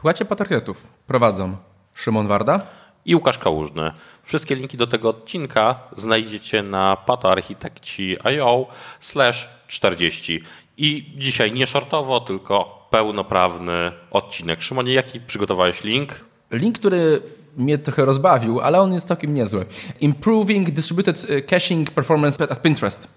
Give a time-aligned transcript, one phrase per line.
[0.00, 0.86] Słuchajcie Patriotów.
[1.06, 1.56] Prowadzą
[1.94, 2.66] Szymon Warda
[3.04, 3.92] i Łukasz Kałużny.
[4.22, 8.66] Wszystkie linki do tego odcinka znajdziecie na patoarchitekci.io
[9.00, 10.42] slash 40.
[10.76, 14.62] I dzisiaj nie shortowo, tylko pełnoprawny odcinek.
[14.62, 16.20] Szymonie, jaki przygotowałeś link?
[16.50, 17.22] Link, który
[17.56, 19.66] mnie trochę rozbawił, ale on jest całkiem niezły.
[20.00, 23.08] Improving Distributed Caching Performance at Pinterest.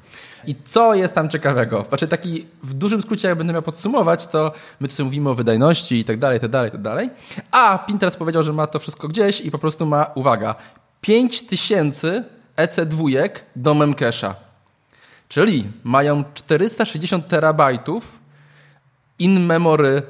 [0.47, 1.85] I co jest tam ciekawego?
[1.89, 5.35] Znaczy taki w dużym skrócie, jak będę miał podsumować, to my tu sobie mówimy o
[5.35, 7.09] wydajności i tak dalej, tak dalej, tak dalej.
[7.51, 10.55] A Pinterest powiedział, że ma to wszystko gdzieś i po prostu ma, uwaga,
[11.01, 12.23] 5000
[12.57, 14.33] EC2 do memcache'a.
[15.29, 18.19] Czyli mają 460 terabajtów
[19.19, 20.01] in-memory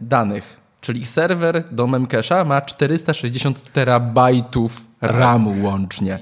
[0.00, 0.56] danych.
[0.80, 6.18] Czyli serwer do memcache'a ma 460 terabajtów RAMu łącznie.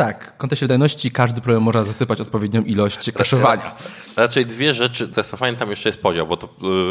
[0.00, 3.74] Tak, w kontekście wydajności każdy problem można zasypać odpowiednią ilość kaszowania.
[4.16, 6.48] Raczej dwie rzeczy, to jest fajnie, tam jeszcze jest podział, bo to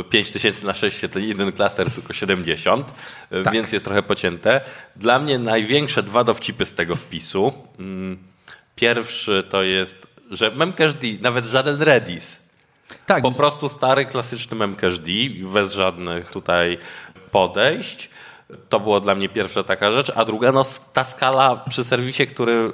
[0.10, 2.94] 5000 y, na 6 to jeden klaster, tylko 70,
[3.32, 3.54] y, tak.
[3.54, 4.62] więc jest trochę pocięte.
[4.96, 7.54] Dla mnie największe dwa dowcipy z tego wpisu.
[7.80, 8.18] Mm,
[8.76, 12.44] pierwszy to jest, że memcached, nawet żaden Redis,
[13.06, 13.24] tak.
[13.24, 15.06] po prostu stary, klasyczny memcached,
[15.54, 16.78] bez żadnych tutaj
[17.32, 18.10] podejść.
[18.70, 22.72] To było dla mnie pierwsza taka rzecz, a druga, no ta skala przy serwisie, który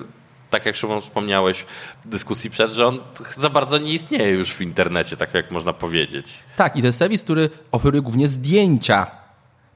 [0.50, 1.66] tak jak Szymon wspomniałeś
[2.06, 3.00] w dyskusji przed, że on
[3.36, 6.40] za bardzo nie istnieje już w internecie, tak jak można powiedzieć.
[6.58, 9.25] Tak, i to jest serwis, który oferuje głównie zdjęcia.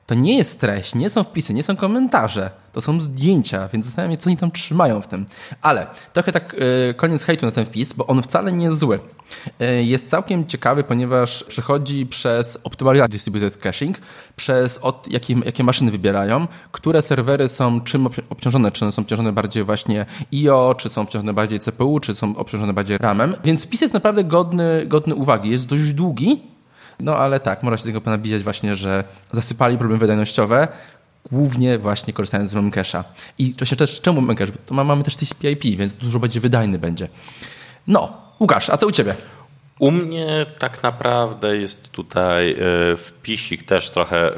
[0.10, 2.52] To nie jest treść, nie są wpisy, nie są komentarze.
[2.72, 5.26] To są zdjęcia, więc zastanawiam się, co oni tam trzymają w tym.
[5.62, 6.56] Ale trochę tak
[6.90, 9.00] e, koniec hejtu na ten wpis, bo on wcale nie jest zły.
[9.60, 13.98] E, jest całkiem ciekawy, ponieważ przechodzi przez Optimal Distributed Caching,
[14.36, 19.64] przez od, jakie, jakie maszyny wybierają, które serwery są czym obciążone, czy są obciążone bardziej
[19.64, 23.36] właśnie IO, czy są obciążone bardziej CPU, czy są obciążone bardziej RAM-em.
[23.44, 25.50] Więc wpis jest naprawdę godny, godny uwagi.
[25.50, 26.42] Jest dość długi,
[27.00, 30.68] no ale tak, można się tego ponabijać właśnie, że zasypali problemy wydajnościowe,
[31.32, 33.04] głównie właśnie korzystając z memcache'a.
[33.38, 34.52] I właśnie też czemu memcache?
[34.66, 37.08] To mamy też TCP/IP, więc dużo bardziej wydajny będzie.
[37.88, 39.16] No, Łukasz, a co u Ciebie?
[39.80, 44.32] U mnie tak naprawdę jest tutaj e, wpisik też trochę,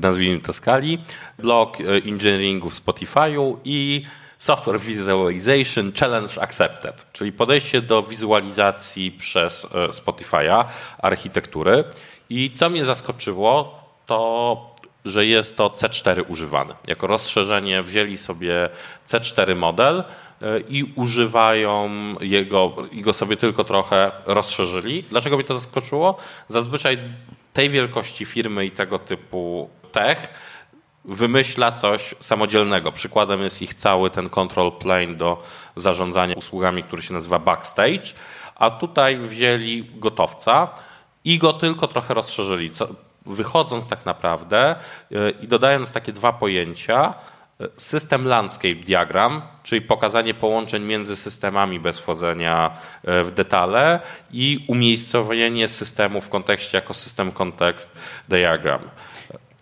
[0.00, 0.98] nazwijmy to skali,
[1.38, 4.06] blog e, engineeringu w Spotify'u i
[4.38, 10.64] Software Visualization Challenge Accepted, czyli podejście do wizualizacji przez e, Spotify'a
[10.98, 11.84] architektury.
[12.30, 14.76] I co mnie zaskoczyło, to
[15.06, 16.74] że jest to C4 używane.
[16.86, 18.68] Jako rozszerzenie wzięli sobie
[19.08, 20.04] C4 model
[20.42, 25.02] e, i używają jego, i go sobie tylko trochę rozszerzyli.
[25.10, 26.16] Dlaczego mnie to zaskoczyło?
[26.48, 26.98] Zazwyczaj
[27.52, 30.28] tej wielkości firmy i tego typu tech
[31.06, 32.92] wymyśla coś samodzielnego.
[32.92, 35.42] Przykładem jest ich cały ten control plane do
[35.76, 38.14] zarządzania usługami, który się nazywa Backstage,
[38.56, 40.68] a tutaj wzięli gotowca
[41.24, 42.70] i go tylko trochę rozszerzyli.
[42.70, 42.88] Co,
[43.26, 44.76] wychodząc tak naprawdę
[45.12, 47.14] e, i dodając takie dwa pojęcia,
[47.60, 54.00] e, system landscape diagram, czyli pokazanie połączeń między systemami bez wchodzenia e, w detale
[54.32, 58.80] i umiejscowienie systemu w kontekście jako system context diagram.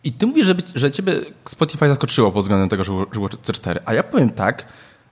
[0.05, 3.95] I ty mówisz, że, że ciebie Spotify zaskoczyło pod względem tego, że było C4, a
[3.95, 4.67] ja powiem tak,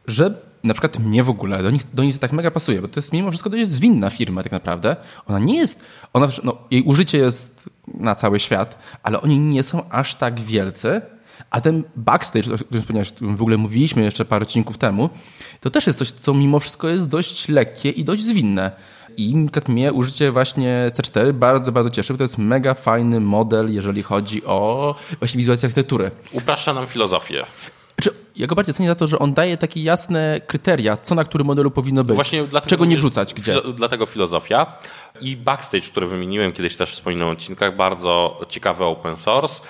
[0.06, 3.00] że na przykład mnie w ogóle, do nich, do nich tak mega pasuje, bo to
[3.00, 4.96] jest mimo wszystko dość zwinna firma tak naprawdę.
[5.26, 9.88] Ona nie jest, ona, no, jej użycie jest na cały świat, ale oni nie są
[9.90, 11.00] aż tak wielcy,
[11.50, 15.10] a ten backstage, o którym w ogóle mówiliśmy jeszcze parę odcinków temu,
[15.60, 18.70] to też jest coś, co mimo wszystko jest dość lekkie i dość zwinne.
[19.16, 24.02] I mnie użycie właśnie C4 bardzo, bardzo cieszy, bo to jest mega fajny model, jeżeli
[24.02, 26.10] chodzi o właśnie wizualizację architektury.
[26.32, 27.46] Upraszcza nam filozofię.
[28.02, 31.24] Znaczy, ja go bardziej cenię za to, że on daje takie jasne kryteria, co na
[31.24, 33.52] którym modelu powinno być, Właśnie czego nie wrzucać, gdzie.
[33.60, 34.66] Filo, dlatego filozofia.
[35.20, 39.60] I Backstage, który wymieniłem kiedyś też wspominałem w odcinkach, bardzo ciekawy open source.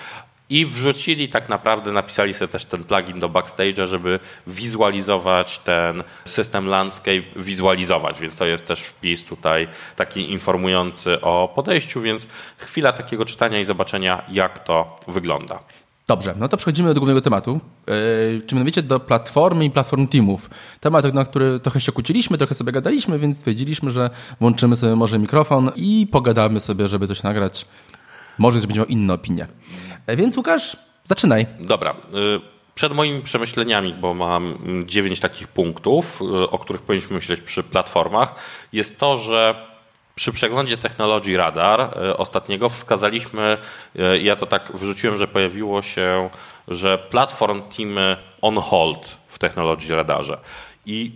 [0.53, 6.67] I wrzucili tak naprawdę, napisali sobie też ten plugin do Backstage'a, żeby wizualizować ten system
[6.67, 12.27] landscape, wizualizować, więc to jest też wpis tutaj taki informujący o podejściu, więc
[12.57, 15.59] chwila takiego czytania i zobaczenia, jak to wygląda.
[16.07, 20.49] Dobrze, no to przechodzimy do głównego tematu, yy, czy mianowicie do platformy i platform teamów.
[20.79, 24.09] Temat, na który trochę się kłóciliśmy, trochę sobie gadaliśmy, więc stwierdziliśmy, że
[24.39, 27.65] włączymy sobie może mikrofon i pogadamy sobie, żeby coś nagrać.
[28.37, 29.47] Może będziemy miał inne opinie.
[30.07, 31.45] E, więc Łukasz, zaczynaj.
[31.59, 31.95] Dobra.
[32.13, 32.41] Yy,
[32.75, 38.35] przed moimi przemyśleniami, bo mam dziewięć takich punktów, yy, o których powinniśmy myśleć przy platformach,
[38.73, 39.55] jest to, że
[40.15, 43.57] przy przeglądzie technologii radar e, ostatniego wskazaliśmy,
[44.21, 46.29] ja to tak wrzuciłem, że pojawiło się,
[46.67, 50.37] że platform teamy on hold w technologii radarze.
[50.85, 51.11] I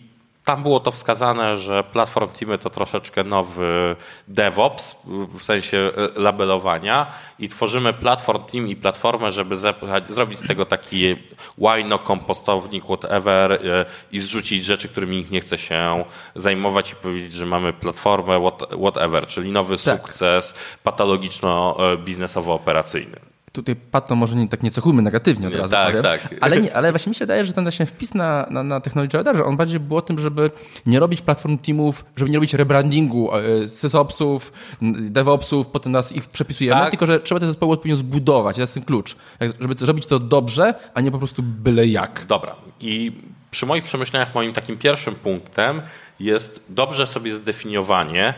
[0.47, 3.95] tam było to wskazane, że platform teamy to troszeczkę nowy
[4.27, 5.01] DevOps
[5.39, 5.91] w sensie e,
[6.21, 7.07] labelowania
[7.39, 11.15] i tworzymy platform team i platformę, żeby zapychać, zrobić z tego taki
[11.57, 16.05] łajno, kompostownik, whatever e, i zrzucić rzeczy, którymi nikt nie chce się
[16.35, 18.49] zajmować i powiedzieć, że mamy platformę
[18.83, 19.97] whatever, czyli nowy tak.
[19.97, 20.53] sukces
[20.83, 26.36] patologiczno-biznesowo-operacyjny tutaj Pat, to może nie, tak nie cechujmy negatywnie od razu tak, powiem, tak.
[26.42, 29.18] Ale, nie, ale właśnie mi się wydaje, że ten właśnie wpis na, na, na Technology
[29.18, 30.51] Radar, że on bardziej był o tym, żeby
[30.86, 36.81] nie robić platform teamów, żeby nie robić rebrandingu e, sysopsów, devopsów, potem nas ich przepisujemy,
[36.81, 36.89] tak.
[36.89, 38.56] tylko że trzeba te zespoły odpowiednio zbudować.
[38.56, 39.15] To jest ten klucz.
[39.59, 42.25] Żeby zrobić to dobrze, a nie po prostu byle jak.
[42.27, 42.56] Dobra.
[42.80, 43.12] I
[43.51, 45.81] przy moich przemyśleniach moim takim pierwszym punktem
[46.19, 48.33] jest dobrze sobie zdefiniowanie,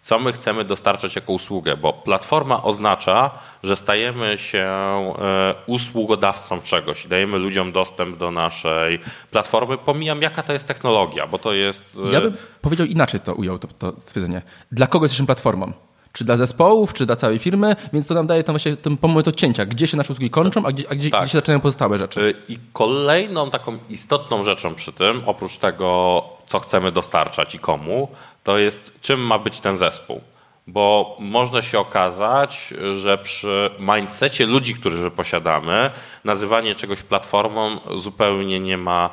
[0.00, 3.30] co my chcemy dostarczać jako usługę, bo platforma oznacza,
[3.62, 8.98] że stajemy się e, usługodawcą czegoś dajemy ludziom dostęp do naszej
[9.30, 9.78] platformy.
[9.78, 11.98] Pomijam, jaka to jest technologia, bo to jest.
[12.08, 14.42] E, ja bym powiedział inaczej to ujął to, to stwierdzenie.
[14.72, 15.72] Dla kogo jesteśmy platformą?
[16.12, 19.28] Czy dla zespołów, czy dla całej firmy, więc to nam daje tam właśnie ten moment
[19.28, 21.20] odcięcia, gdzie się nasze usługi kończą, a gdzie, a gdzie, tak.
[21.20, 22.34] gdzie się zaczynają pozostałe rzeczy.
[22.48, 28.08] E, I kolejną taką istotną rzeczą przy tym, oprócz tego, co chcemy dostarczać i komu,
[28.44, 30.20] to jest czym ma być ten zespół.
[30.66, 35.90] Bo można się okazać, że przy mindsetie ludzi, którzy posiadamy,
[36.24, 39.10] nazywanie czegoś platformą zupełnie nie ma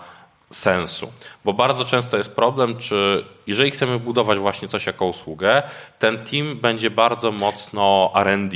[0.51, 1.11] sensu.
[1.45, 5.63] Bo bardzo często jest problem, czy jeżeli chcemy budować właśnie coś jako usługę,
[5.99, 8.55] ten team będzie bardzo mocno RD.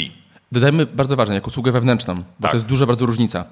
[0.51, 2.51] Dodajmy bardzo ważne, jako usługę wewnętrzną, bo tak.
[2.51, 3.45] to jest duża bardzo różnica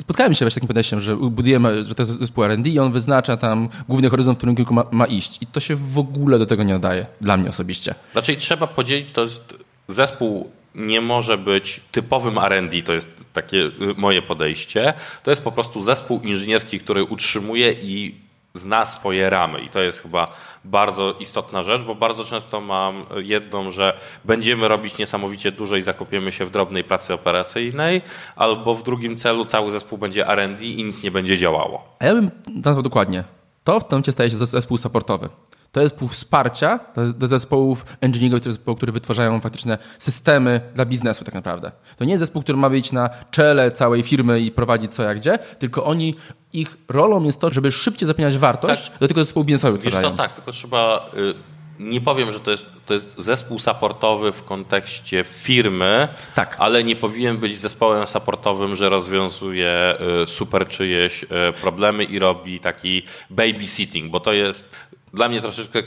[0.00, 3.36] spotkałem się z takim podejściem, że budujemy, że to jest zespół R&D i on wyznacza
[3.36, 5.38] tam główny horyzont, w którym kierunku ma, ma, iść.
[5.40, 7.94] I to się w ogóle do tego nie nadaje, dla mnie osobiście.
[8.12, 9.54] Znaczy trzeba podzielić, to jest
[9.88, 14.94] zespół nie może być typowym R&D, to jest takie y, moje podejście.
[15.22, 18.14] To jest po prostu zespół inżynierski, który utrzymuje i
[18.54, 20.30] zna swoje ramy i to jest chyba
[20.64, 26.32] bardzo istotna rzecz, bo bardzo często mam jedną, że będziemy robić niesamowicie dużo i zakopiemy
[26.32, 28.02] się w drobnej pracy operacyjnej,
[28.36, 31.96] albo w drugim celu cały zespół będzie R&D i nic nie będzie działało.
[31.98, 33.24] A ja bym nazwał dokładnie.
[33.64, 35.28] To w tym momencie staje się zespół supportowy.
[35.76, 36.80] To jest pół wsparcia
[37.16, 41.72] do zespołów engineeringowych, to jest zespoły, które wytwarzają faktyczne systemy dla biznesu tak naprawdę.
[41.96, 45.16] To nie jest zespół, który ma być na czele całej firmy i prowadzić co jak
[45.16, 46.14] gdzie, tylko oni,
[46.52, 48.98] ich rolą jest to, żeby szybciej zapewniać wartość tak.
[48.98, 50.08] do tego zespołu biznesowego wytwarzają.
[50.08, 51.10] Wiesz co, tak, tylko trzeba...
[51.14, 51.34] Y,
[51.78, 56.56] nie powiem, że to jest, to jest zespół supportowy w kontekście firmy, tak.
[56.58, 61.26] ale nie powinien być zespołem supportowym, że rozwiązuje y, super czyjeś y,
[61.60, 64.76] problemy i robi taki babysitting, bo to jest
[65.16, 65.84] dla mnie troszeczkę e,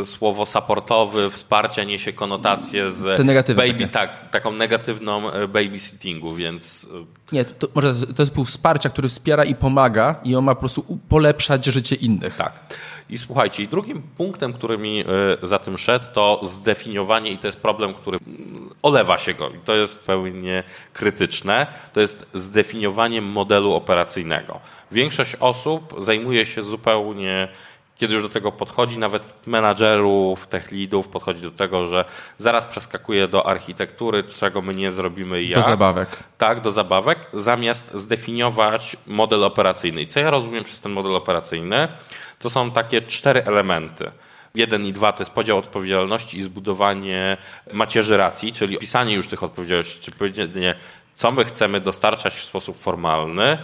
[0.00, 3.02] e, słowo supportowy, wsparcia niesie konotację z
[3.56, 3.88] baby, takie.
[3.88, 6.88] tak, taką negatywną e, babysittingu, więc...
[7.32, 10.60] Nie, to, może to jest pół wsparcia, który wspiera i pomaga i on ma po
[10.60, 12.36] prostu polepszać życie innych.
[12.36, 12.52] Tak.
[13.10, 15.04] I słuchajcie, drugim punktem, który mi
[15.42, 18.18] za tym szedł, to zdefiniowanie, i to jest problem, który
[18.82, 24.60] olewa się go, i to jest pełnie krytyczne, to jest zdefiniowanie modelu operacyjnego.
[24.92, 27.48] Większość osób zajmuje się zupełnie
[27.98, 32.04] kiedy już do tego podchodzi, nawet menadżerów, tech leadów podchodzi do tego, że
[32.38, 35.60] zaraz przeskakuje do architektury, czego my nie zrobimy i jak.
[35.60, 36.08] Do zabawek.
[36.38, 40.02] Tak, do zabawek, zamiast zdefiniować model operacyjny.
[40.02, 41.88] I co ja rozumiem przez ten model operacyjny?
[42.38, 44.10] To są takie cztery elementy.
[44.54, 47.36] Jeden i dwa to jest podział odpowiedzialności i zbudowanie
[47.72, 50.74] macierzy racji, czyli opisanie już tych odpowiedzialności, czy powiedzenie,
[51.14, 53.58] co my chcemy dostarczać w sposób formalny,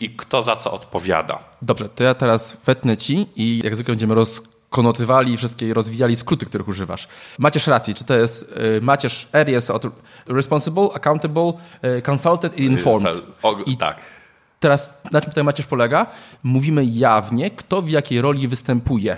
[0.00, 1.38] i kto za co odpowiada.
[1.62, 6.68] Dobrze, to ja teraz wetnę ci i jak zwykle będziemy rozkonotywali wszystkie rozwijali skróty, których
[6.68, 7.08] używasz.
[7.38, 9.72] Macierz racji, czy to jest y, macierz R jest
[10.26, 11.52] responsible, accountable,
[11.98, 13.22] y, consulted i informed.
[13.42, 13.96] O, I tak.
[14.60, 16.06] Teraz na czym tutaj macierz polega?
[16.42, 19.16] Mówimy jawnie, kto w jakiej roli występuje.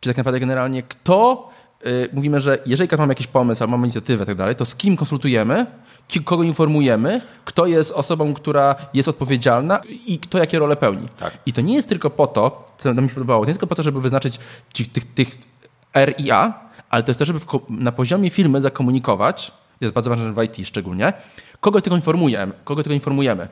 [0.00, 1.51] Czy tak naprawdę generalnie kto, y,
[2.12, 4.96] mówimy, że jeżeli mamy jakiś pomysł, albo mamy inicjatywę i tak dalej, to z kim
[4.96, 5.66] konsultujemy,
[6.24, 11.08] kogo informujemy, kto jest osobą, która jest odpowiedzialna i kto jakie role pełni.
[11.18, 11.32] Tak.
[11.46, 13.68] I to nie jest tylko po to, co mi się podobało, to nie jest tylko
[13.68, 14.38] po to, żeby wyznaczyć
[14.72, 15.28] tych, tych
[15.94, 16.60] R i A,
[16.90, 21.12] ale to jest też, żeby na poziomie firmy zakomunikować, jest bardzo ważne w IT szczególnie,
[21.60, 23.48] kogo tego informujemy, kogo tego informujemy.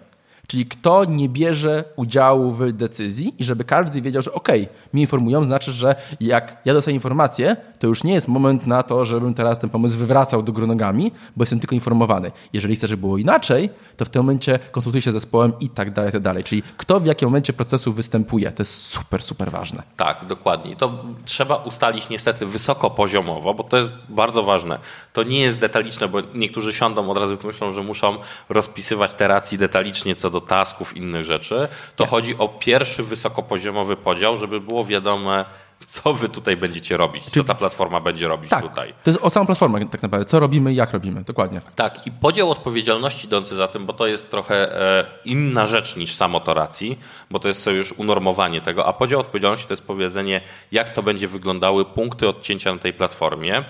[0.50, 5.44] Czyli kto nie bierze udziału w decyzji i żeby każdy wiedział, że okej, okay, informują,
[5.44, 9.58] znaczy, że jak ja dostaję informację, to już nie jest moment na to, żebym teraz
[9.58, 12.30] ten pomysł wywracał do nogami, bo jestem tylko informowany.
[12.52, 15.92] Jeżeli chcę, żeby było inaczej, to w tym momencie konsultuję się z zespołem i tak
[15.92, 16.44] dalej, tak dalej.
[16.44, 19.82] Czyli kto w jakim momencie procesu występuje, to jest super, super ważne.
[19.96, 20.76] Tak, dokładnie.
[20.76, 24.78] To trzeba ustalić niestety wysokopoziomowo, bo to jest bardzo ważne.
[25.12, 28.16] To nie jest detaliczne, bo niektórzy siądą od razu myślą, że muszą
[28.48, 33.96] rozpisywać te racje detalicznie co do do tasków, innych rzeczy, to chodzi o pierwszy wysokopoziomowy
[33.96, 35.44] podział, żeby było wiadome,
[35.86, 38.94] co wy tutaj będziecie robić, co ta platforma będzie robić tak, tutaj.
[39.04, 41.60] To jest o samą platformę tak naprawdę, co robimy i jak robimy, dokładnie.
[41.76, 46.14] Tak, i podział odpowiedzialności idący za tym, bo to jest trochę e, inna rzecz niż
[46.14, 46.98] samo to racji,
[47.30, 50.40] bo to jest sobie już unormowanie tego, a podział odpowiedzialności to jest powiedzenie,
[50.72, 53.64] jak to będzie wyglądały punkty odcięcia na tej platformie.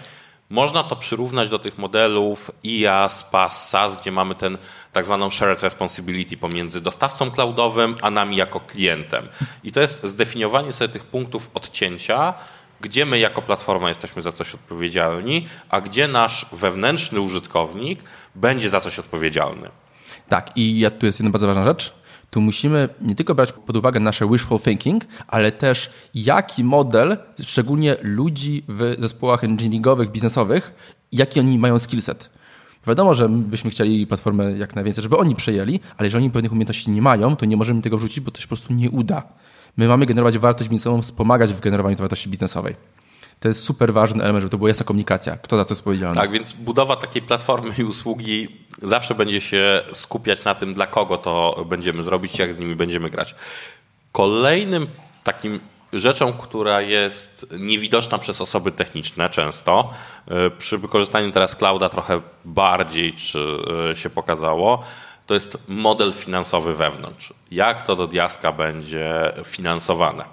[0.51, 4.59] Można to przyrównać do tych modelów IaaS, PaaS, SaaS, gdzie mamy ten
[4.93, 9.29] tak zwaną shared responsibility pomiędzy dostawcą cloudowym, a nami jako klientem.
[9.65, 12.35] I to jest zdefiniowanie sobie tych punktów odcięcia,
[12.81, 18.01] gdzie my jako platforma jesteśmy za coś odpowiedzialni, a gdzie nasz wewnętrzny użytkownik
[18.35, 19.69] będzie za coś odpowiedzialny.
[20.29, 21.93] Tak, i tu jest jedna bardzo ważna rzecz.
[22.31, 27.97] Tu musimy nie tylko brać pod uwagę nasze wishful thinking, ale też jaki model, szczególnie
[28.03, 32.31] ludzi w zespołach engineeringowych, biznesowych, jaki oni mają skillset.
[32.87, 36.91] Wiadomo, że byśmy chcieli platformę jak najwięcej, żeby oni przejęli, ale jeżeli oni pewnych umiejętności
[36.91, 39.23] nie mają, to nie możemy tego wrzucić, bo to się po prostu nie uda.
[39.77, 42.75] My mamy generować wartość biznesową, wspomagać w generowaniu wartości biznesowej.
[43.41, 45.37] To jest super ważny element, żeby to była jasna komunikacja.
[45.37, 46.15] Kto za co jest odpowiedzialny.
[46.15, 48.49] Tak, więc budowa takiej platformy i usługi
[48.83, 53.11] zawsze będzie się skupiać na tym, dla kogo to będziemy zrobić, jak z nimi będziemy
[53.11, 53.35] grać.
[54.13, 54.87] Kolejnym
[55.25, 55.61] takim
[55.93, 59.91] rzeczą, która jest niewidoczna przez osoby techniczne często,
[60.29, 63.57] e, przy wykorzystaniu teraz clouda trochę bardziej czy
[63.91, 64.83] e, się pokazało,
[65.27, 67.35] to jest model finansowy wewnątrz.
[67.51, 70.25] Jak to do diaska będzie finansowane?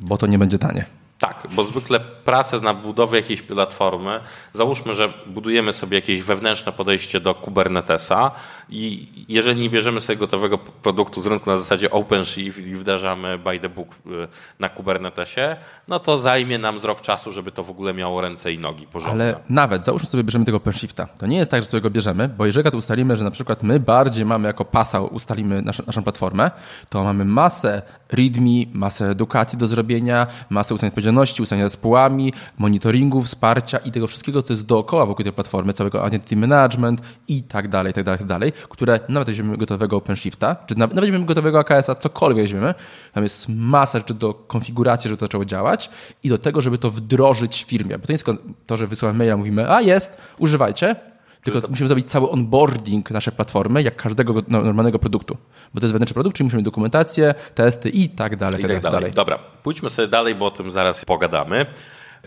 [0.00, 0.86] Bo to nie będzie tanie.
[1.22, 4.20] Tak, bo zwykle pracę na budowie jakiejś platformy,
[4.52, 8.30] załóżmy, że budujemy sobie jakieś wewnętrzne podejście do Kubernetesa
[8.68, 13.58] i jeżeli nie bierzemy sobie gotowego produktu z rynku na zasadzie OpenShift i wdrażamy by
[13.58, 15.56] the book y, na Kubernetesie,
[15.88, 18.86] no to zajmie nam z rok czasu, żeby to w ogóle miało ręce i nogi
[18.86, 19.24] porządne.
[19.24, 21.06] Ale nawet, załóżmy sobie, bierzemy tego OpenShifta.
[21.06, 23.80] To nie jest tak, że sobie go bierzemy, bo jeżeli ustalimy, że na przykład my
[23.80, 26.50] bardziej mamy jako pasa, ustalimy naszą, naszą platformę,
[26.88, 33.78] to mamy masę readme, masę edukacji do zrobienia, masę ustalenia odpowiedzialności, ustalenia zespołami, monitoringu, wsparcia
[33.78, 37.92] i tego wszystkiego, co jest dookoła wokół tej platformy, całego identity management i tak dalej,
[37.92, 42.44] tak dalej, tak dalej, które nawet weźmiemy gotowego OpenShifta, czy nawet weźmiemy gotowego AKS-a, cokolwiek
[42.44, 42.74] weźmiemy,
[43.12, 45.90] tam jest masa rzeczy do konfiguracji, żeby to zaczęło działać
[46.22, 47.98] i do tego, żeby to wdrożyć w firmie.
[47.98, 48.26] Bo to nie jest
[48.66, 50.96] to, że wysyłamy maila, mówimy, a jest, używajcie,
[51.42, 55.36] tylko musimy zrobić cały onboarding naszej platformy, jak każdego normalnego produktu.
[55.74, 58.60] Bo to jest wewnętrzny produkt, czyli musimy mieć dokumentację, testy i tak dalej.
[58.60, 59.00] I tak, tak dalej.
[59.00, 59.12] dalej.
[59.12, 61.66] Dobra, pójdźmy sobie dalej, bo o tym zaraz pogadamy.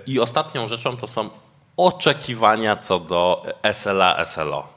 [0.07, 1.29] I ostatnią rzeczą to są
[1.77, 3.43] oczekiwania co do
[3.73, 4.67] SLA, SLO.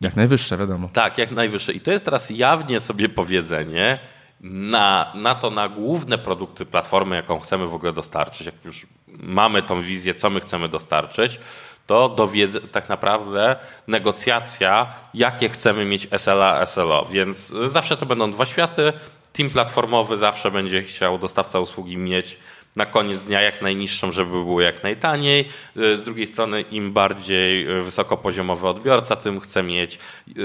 [0.00, 0.88] Jak najwyższe, wiadomo.
[0.92, 1.72] Tak, jak najwyższe.
[1.72, 3.98] I to jest teraz jawnie sobie powiedzenie
[4.40, 8.46] na, na to, na główne produkty platformy, jaką chcemy w ogóle dostarczyć.
[8.46, 11.40] Jak już mamy tą wizję, co my chcemy dostarczyć,
[11.88, 17.06] to dowiedz, tak naprawdę negocjacja, jakie chcemy mieć SLA, SLO.
[17.10, 18.92] Więc zawsze to będą dwa światy.
[19.32, 22.38] Team platformowy zawsze będzie chciał dostawca usługi mieć
[22.76, 25.48] na koniec dnia jak najniższą, żeby było jak najtaniej.
[25.76, 29.98] Z drugiej strony im bardziej wysokopoziomowy odbiorca, tym chce mieć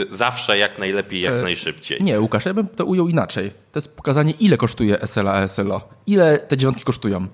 [0.10, 2.02] zawsze jak najlepiej, jak e, najszybciej.
[2.02, 3.52] Nie, Łukasz, ja bym to ujął inaczej.
[3.72, 5.82] To jest pokazanie, ile kosztuje SLA, SLO.
[6.08, 7.28] Ile te dziewiątki kosztują.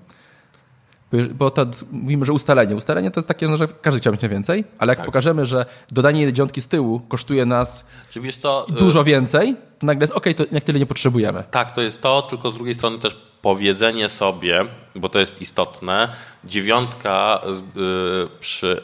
[1.34, 2.76] Bo to mówimy, że ustalenie.
[2.76, 5.06] Ustalenie to jest takie, no, że każdy chciał mieć więcej, ale jak tak.
[5.06, 7.86] pokażemy, że dodanie jednej z tyłu kosztuje nas
[8.42, 11.44] to, dużo y- więcej, to nagle jest ok, to jak tyle nie potrzebujemy.
[11.50, 14.64] Tak, to jest to, tylko z drugiej strony też powiedzenie sobie,
[14.94, 16.08] bo to jest istotne,
[16.44, 17.40] dziewiątka
[17.76, 18.82] yy, przy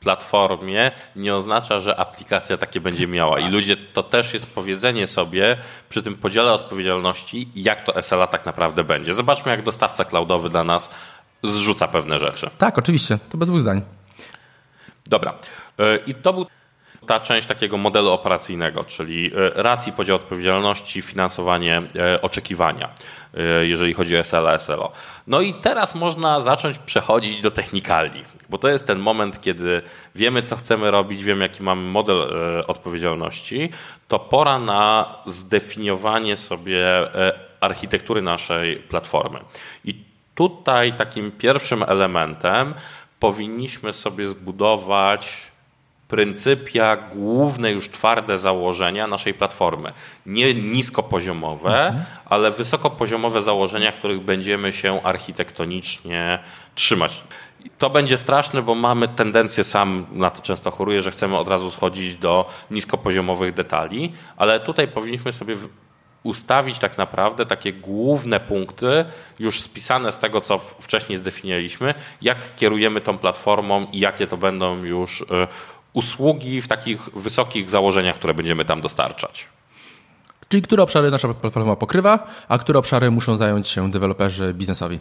[0.00, 3.38] platformie nie oznacza, że aplikacja takie będzie miała.
[3.40, 5.56] I ludzie, to też jest powiedzenie sobie
[5.88, 9.14] przy tym podziale odpowiedzialności, jak to SLA tak naprawdę będzie.
[9.14, 10.90] Zobaczmy, jak dostawca cloudowy dla nas
[11.42, 12.50] zrzuca pewne rzeczy.
[12.58, 13.82] Tak, oczywiście, to bez dwóch zdań.
[15.08, 15.34] Dobra.
[15.78, 16.46] E, I to był
[17.06, 22.88] ta część takiego modelu operacyjnego, czyli e, racji, podział odpowiedzialności, finansowanie, e, oczekiwania,
[23.62, 24.92] jeżeli chodzi o SLA, SLO.
[25.26, 29.82] No i teraz można zacząć przechodzić do technikali, bo to jest ten moment, kiedy
[30.14, 32.34] wiemy, co chcemy robić, wiemy, jaki mamy model
[32.66, 33.70] odpowiedzialności,
[34.08, 36.84] to pora na zdefiniowanie sobie
[37.60, 39.38] architektury naszej platformy.
[39.84, 40.07] I
[40.38, 42.74] Tutaj takim pierwszym elementem
[43.20, 45.50] powinniśmy sobie zbudować
[46.08, 49.92] pryncypia, główne już twarde założenia naszej platformy.
[50.26, 52.04] Nie niskopoziomowe, mhm.
[52.24, 56.38] ale wysokopoziomowe założenia, których będziemy się architektonicznie
[56.74, 57.24] trzymać.
[57.78, 61.70] To będzie straszne, bo mamy tendencję, sam na to często choruję, że chcemy od razu
[61.70, 65.56] schodzić do niskopoziomowych detali, ale tutaj powinniśmy sobie
[66.28, 69.04] ustawić tak naprawdę takie główne punkty,
[69.38, 74.84] już spisane z tego, co wcześniej zdefiniowaliśmy, jak kierujemy tą platformą i jakie to będą
[74.84, 75.48] już e,
[75.92, 79.48] usługi w takich wysokich założeniach, które będziemy tam dostarczać.
[80.48, 85.00] Czyli które obszary nasza platforma pokrywa, a które obszary muszą zająć się deweloperzy biznesowi.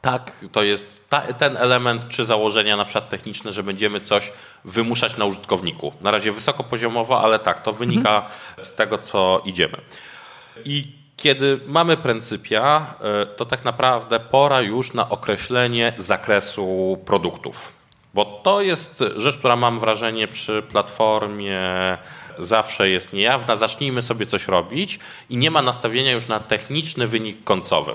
[0.00, 4.32] Tak, to jest ta, ten element czy założenia na przykład techniczne, że będziemy coś
[4.64, 5.92] wymuszać na użytkowniku.
[6.00, 8.64] Na razie wysokopoziomowo, ale tak, to wynika mhm.
[8.64, 9.78] z tego, co idziemy.
[10.64, 17.72] I kiedy mamy pryncypia, e, to tak naprawdę pora już na określenie zakresu produktów.
[18.14, 21.68] Bo to jest rzecz, która mam wrażenie przy platformie
[22.38, 23.56] zawsze jest niejawna.
[23.56, 24.98] Zacznijmy sobie coś robić
[25.30, 27.94] i nie ma nastawienia już na techniczny wynik końcowy.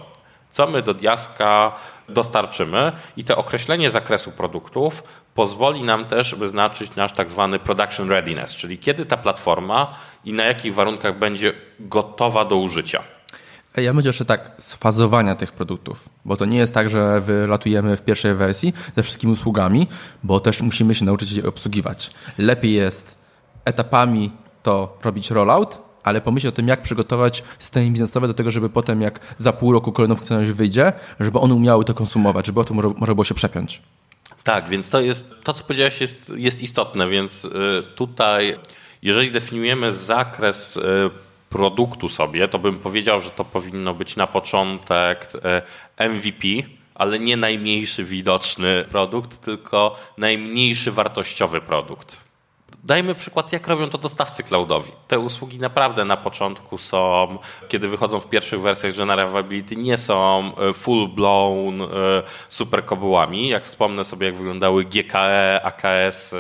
[0.50, 1.76] Co my do diaska
[2.10, 5.04] dostarczymy i to określenie zakresu produktów
[5.34, 10.44] pozwoli nam też wyznaczyć nasz tak zwany production readiness, czyli kiedy ta platforma i na
[10.44, 13.04] jakich warunkach będzie gotowa do użycia.
[13.78, 18.02] Ja myślę jeszcze tak, sfazowania tych produktów, bo to nie jest tak, że wylatujemy w
[18.02, 19.88] pierwszej wersji ze wszystkimi usługami,
[20.24, 22.12] bo też musimy się nauczyć je obsługiwać.
[22.38, 23.18] Lepiej jest
[23.66, 24.32] etapami
[24.64, 29.02] to robić rollout, ale pomyśleć o tym, jak przygotować systemy biznesowe do tego, żeby potem,
[29.02, 32.78] jak za pół roku kolejna funkcjonalność wyjdzie, żeby one umiały to konsumować, żeby o tym
[32.98, 33.82] może było się przepiąć.
[34.44, 37.50] Tak, więc to jest, to co powiedziałeś jest, jest istotne, więc y,
[37.96, 38.58] tutaj,
[39.02, 40.82] jeżeli definiujemy zakres y,
[41.50, 45.30] produktu sobie, to bym powiedział, że to powinno być na początek
[46.00, 46.48] y, MVP,
[46.96, 52.23] ale nie najmniejszy widoczny produkt, tylko najmniejszy wartościowy produkt.
[52.86, 54.92] Dajmy przykład, jak robią to dostawcy cloudowi.
[55.08, 57.38] Te usługi naprawdę na początku są,
[57.68, 61.88] kiedy wychodzą w pierwszych wersjach Generability, nie są e, full-blown e,
[62.50, 63.50] super kobułami.
[63.50, 66.36] Jak wspomnę sobie, jak wyglądały GKE, AKS,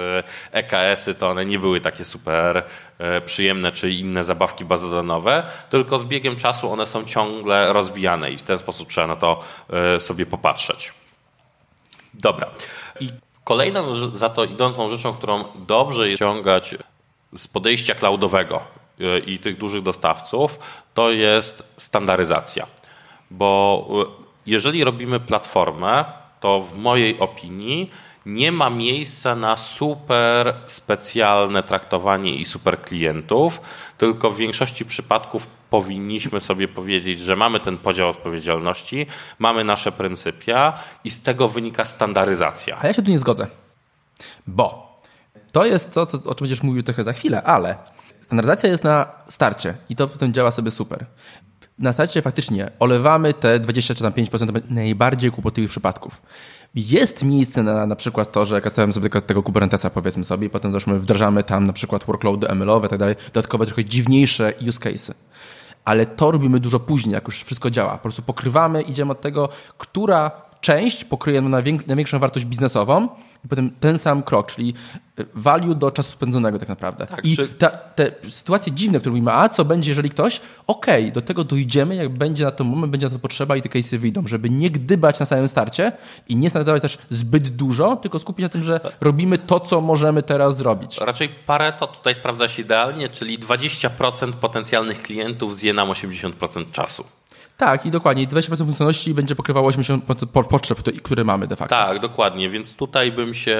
[0.52, 2.64] EKS-y, to one nie były takie super
[2.98, 8.38] e, przyjemne, czy inne zabawki bazodanowe, tylko z biegiem czasu one są ciągle rozbijane i
[8.38, 9.44] w ten sposób trzeba na to
[10.00, 10.94] sobie popatrzeć.
[12.14, 12.50] Dobra.
[13.00, 13.10] I
[13.44, 16.76] Kolejną za to idącą rzeczą, którą dobrze jest ściągać
[17.38, 18.62] z podejścia cloudowego
[19.00, 20.60] e, i tych dużych dostawców,
[20.94, 22.68] to jest standaryzacja.
[23.32, 26.06] Bo e, jeżeli robimy platformę,
[26.40, 27.92] to w mojej opinii
[28.26, 33.62] nie ma miejsca na super specjalne traktowanie i super klientów,
[33.98, 39.08] tylko w większości przypadków powinniśmy sobie powiedzieć, że mamy ten podział odpowiedzialności,
[39.40, 42.78] mamy nasze pryncypia i z tego wynika standaryzacja.
[42.82, 43.48] A ja się tu nie zgodzę,
[44.48, 44.98] bo
[45.52, 47.78] to jest to, o czym będziesz mówił trochę za chwilę, ale
[48.20, 51.06] standaryzacja jest na starcie i to potem działa sobie super.
[51.80, 56.22] Na starcie faktycznie olewamy te 20 czy tam 5% najbardziej kłopotliwych przypadków.
[56.76, 60.74] Jest miejsce na na przykład to, że kasujemy sobie tego Kubernetesa powiedzmy sobie i potem
[60.74, 65.16] też my wdrażamy tam na przykład workloady ML-owe tak dalej, dodatkowe trochę dziwniejsze use cases.
[65.86, 67.92] Ale to robimy dużo później, jak już wszystko działa.
[67.92, 70.32] Po prostu pokrywamy, idziemy od tego, która
[70.64, 71.50] część pokryje na
[71.88, 73.08] największą wartość biznesową
[73.46, 74.74] i potem ten sam krok, czyli
[75.20, 77.06] y, value do czasu spędzonego tak naprawdę.
[77.06, 77.48] Tak, I czy...
[77.48, 81.44] ta, te sytuacje dziwne, które mówimy, a co będzie, jeżeli ktoś, okej, okay, do tego
[81.44, 84.50] dojdziemy, jak będzie na to moment, będzie na to potrzeba i te case'y wyjdą, żeby
[84.50, 85.92] nie gdybać na samym starcie
[86.30, 90.24] i nie standardować też zbyt dużo, tylko skupić na tym, że robimy to, co możemy
[90.24, 90.98] teraz zrobić.
[90.98, 97.06] Raczej parę to tutaj sprawdza się idealnie, czyli 20% potencjalnych klientów zje nam 80% czasu.
[97.66, 98.28] Tak, i dokładnie.
[98.28, 101.76] 20% funkcjonalności będzie pokrywało 80% potrzeb, które mamy de facto.
[101.76, 102.50] Tak, dokładnie.
[102.50, 103.58] Więc tutaj bym się.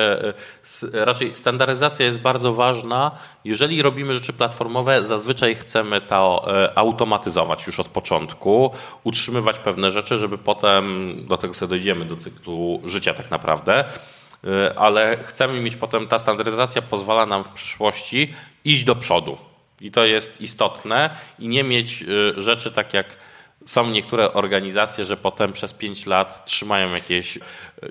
[0.94, 3.12] E, raczej standaryzacja jest bardzo ważna.
[3.46, 8.72] Jeżeli robimy rzeczy platformowe, zazwyczaj chcemy to e, automatyzować już od początku,
[9.04, 13.86] utrzymywać pewne rzeczy, żeby potem do tego sobie dojdziemy, do cyklu życia tak naprawdę
[14.44, 18.34] e, ale chcemy mieć potem, ta standaryzacja pozwala nam w przyszłości
[18.66, 19.38] iść do przodu.
[19.82, 22.06] I to jest istotne i nie mieć
[22.38, 23.06] rzeczy tak jak
[23.66, 27.40] są niektóre organizacje, że potem przez 5 lat trzymają jakieś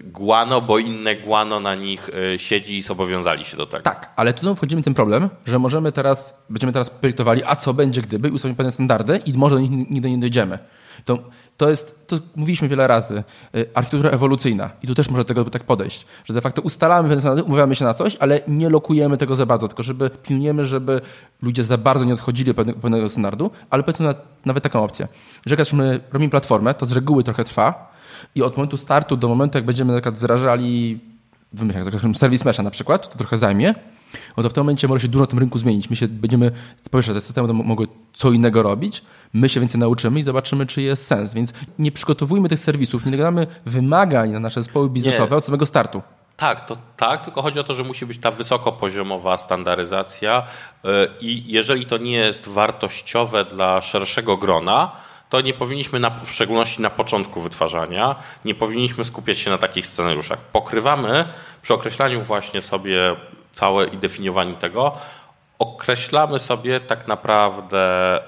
[0.04, 3.82] guano, bo inne guano na nich e, siedzi i zobowiązali się do tego.
[3.82, 7.74] Tak, ale tu wchodzimy w ten problem, że możemy teraz, będziemy teraz projektowali, a co
[7.74, 10.58] będzie gdyby, i ustawimy pewne standardy i może do nich nigdy nie dojdziemy.
[11.04, 11.18] To
[11.56, 13.24] to jest, to mówiliśmy wiele razy,
[13.56, 14.70] y, architektura ewolucyjna.
[14.82, 17.74] I tu też może do tego tak podejść, że de facto ustalamy pewne standardy, umawiamy
[17.74, 21.00] się na coś, ale nie lokujemy tego za bardzo, tylko żeby pilnujemy, żeby
[21.42, 25.08] ludzie za bardzo nie odchodzili od pewnego, standardu, ale powiedzmy na, nawet taką opcję,
[25.46, 27.91] że jak my robimy platformę, to z reguły trochę trwa
[28.34, 30.18] i od momentu startu do momentu, jak będziemy na przykład
[31.52, 33.74] wymyślę, jak serwis mesha na przykład, to trochę zajmie,
[34.36, 35.90] no to w tym momencie może się dużo na tym rynku zmienić.
[35.90, 36.50] My się będziemy,
[36.90, 41.06] powiesz, te systemy mogły co innego robić, my się więcej nauczymy i zobaczymy, czy jest
[41.06, 41.34] sens.
[41.34, 45.36] Więc nie przygotowujmy tych serwisów, nie nakładamy wymagań na nasze zespoły biznesowe nie.
[45.36, 46.02] od samego startu.
[46.36, 50.42] Tak, to tak, tylko chodzi o to, że musi być ta wysokopoziomowa standaryzacja
[50.84, 50.88] y,
[51.20, 54.92] i jeżeli to nie jest wartościowe dla szerszego grona,
[55.32, 59.86] to nie powinniśmy, na, w szczególności na początku wytwarzania, nie powinniśmy skupiać się na takich
[59.86, 60.38] scenariuszach.
[60.38, 61.28] Pokrywamy
[61.62, 63.16] przy określaniu właśnie sobie
[63.52, 64.92] całe i definiowaniu tego,
[65.58, 68.18] określamy sobie tak naprawdę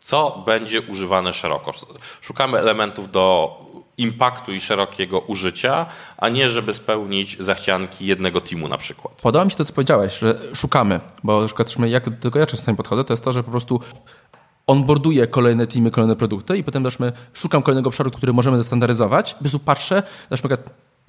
[0.00, 1.72] co będzie używane szeroko.
[2.20, 3.56] Szukamy elementów do
[3.98, 5.86] impaktu i szerokiego użycia,
[6.16, 9.14] a nie żeby spełnić zachcianki jednego teamu na przykład.
[9.22, 12.46] Podoba mi się to, co powiedziałeś, że szukamy, bo na przykład jak do tego ja
[12.46, 13.80] czasami podchodzę, to jest to, że po prostu
[14.66, 16.98] onboarduję kolejne teamy, kolejne produkty i potem też
[17.32, 19.36] szukam kolejnego obszaru, który możemy zestandaryzować.
[19.52, 20.60] Po patrzę, na przykład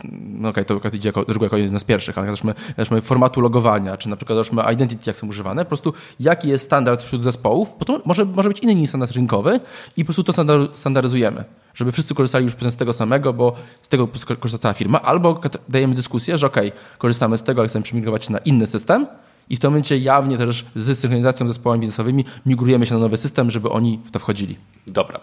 [0.04, 3.41] no okej, okay, to idzie jako, druga jako jeden z pierwszych, ale załóżmy, załóżmy formatu
[3.41, 7.24] logowania, czy na przykład załóżmy identity, jak są używane, po prostu jaki jest standard wśród
[7.24, 9.60] zespołów, potem może, może być inny niż standard rynkowy
[9.98, 10.34] i po prostu to
[10.76, 14.08] standaryzujemy, żeby wszyscy korzystali już z tego samego, bo z tego
[14.39, 18.38] korzysta cała firma, albo dajemy dyskusję, że okay, korzystamy z tego, ale chcemy przemigrować na
[18.38, 19.08] inny system,
[19.50, 23.18] i w tym momencie jawnie też z synchronizacją z zespołami biznesowymi migrujemy się na nowy
[23.18, 24.58] system, żeby oni w to wchodzili.
[24.88, 25.20] Dobra.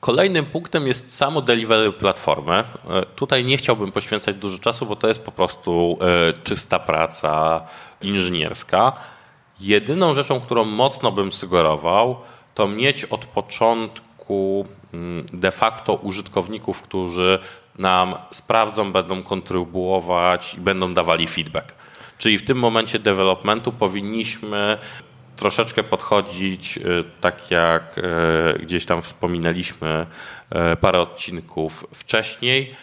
[0.00, 2.54] Kolejnym punktem jest samo delivery platformy.
[2.54, 2.64] E,
[3.16, 7.60] tutaj nie chciałbym poświęcać dużo czasu, bo to jest po prostu e, czysta praca
[8.00, 8.92] inżynierska.
[9.60, 12.16] Jedyną rzeczą, którą mocno bym sugerował,
[12.54, 17.38] to mieć od początku mm, de facto użytkowników, którzy
[17.78, 21.74] nam sprawdzą, będą kontrybuować i będą dawali feedback.
[22.22, 24.78] Czyli w tym momencie developmentu powinniśmy
[25.36, 28.02] troszeczkę podchodzić, y, tak jak y,
[28.62, 30.06] gdzieś tam wspominaliśmy
[30.72, 32.74] y, parę odcinków wcześniej,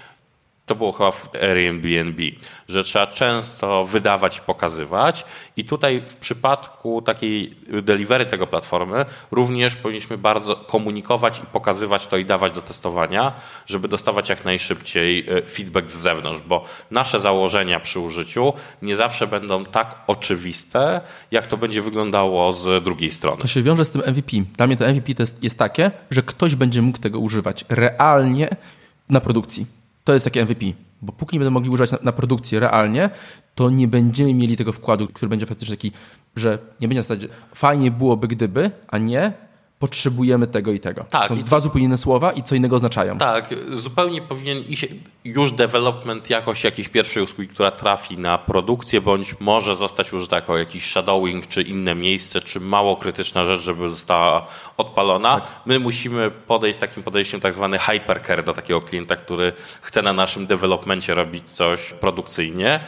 [0.69, 2.23] to było chyba w Airbnb,
[2.67, 5.25] że trzeba często wydawać i pokazywać.
[5.58, 12.17] I tutaj w przypadku takiej delivery tego platformy również powinniśmy bardzo komunikować i pokazywać to
[12.17, 13.34] i dawać do testowania,
[13.65, 19.27] żeby dostawać jak najszybciej e, feedback z zewnątrz, bo nasze założenia przy użyciu nie zawsze
[19.27, 21.01] będą tak oczywiste,
[21.32, 23.41] jak to będzie wyglądało z drugiej strony.
[23.41, 24.38] To się wiąże z tym MVP.
[24.58, 28.49] Dla mnie to MVP jest, jest takie, że ktoś będzie mógł tego używać realnie
[29.10, 30.65] na produkcji to jest takie MVP.
[31.01, 33.09] Bo póki nie będą mogli używać na, na produkcji realnie,
[33.55, 35.91] to nie będziemy mieli tego wkładu, który będzie faktycznie taki,
[36.35, 39.33] że nie będzie na zasadzie fajnie byłoby gdyby, a nie
[39.80, 41.06] potrzebujemy tego i tego.
[41.10, 41.62] Tak, Są i dwa to...
[41.62, 43.18] zupełnie inne słowa i co innego oznaczają.
[43.18, 44.86] Tak, zupełnie powinien iść
[45.24, 50.58] już development jakoś jakiejś pierwszej usługi, która trafi na produkcję, bądź może zostać użyta jako
[50.58, 55.34] jakiś shadowing, czy inne miejsce, czy mało krytyczna rzecz, żeby została odpalona.
[55.34, 55.44] Tak.
[55.65, 60.13] My musimy podejść z takim podejściem tak zwany hypercare do takiego klienta, który chce na
[60.13, 62.80] naszym developmencie robić coś produkcyjnie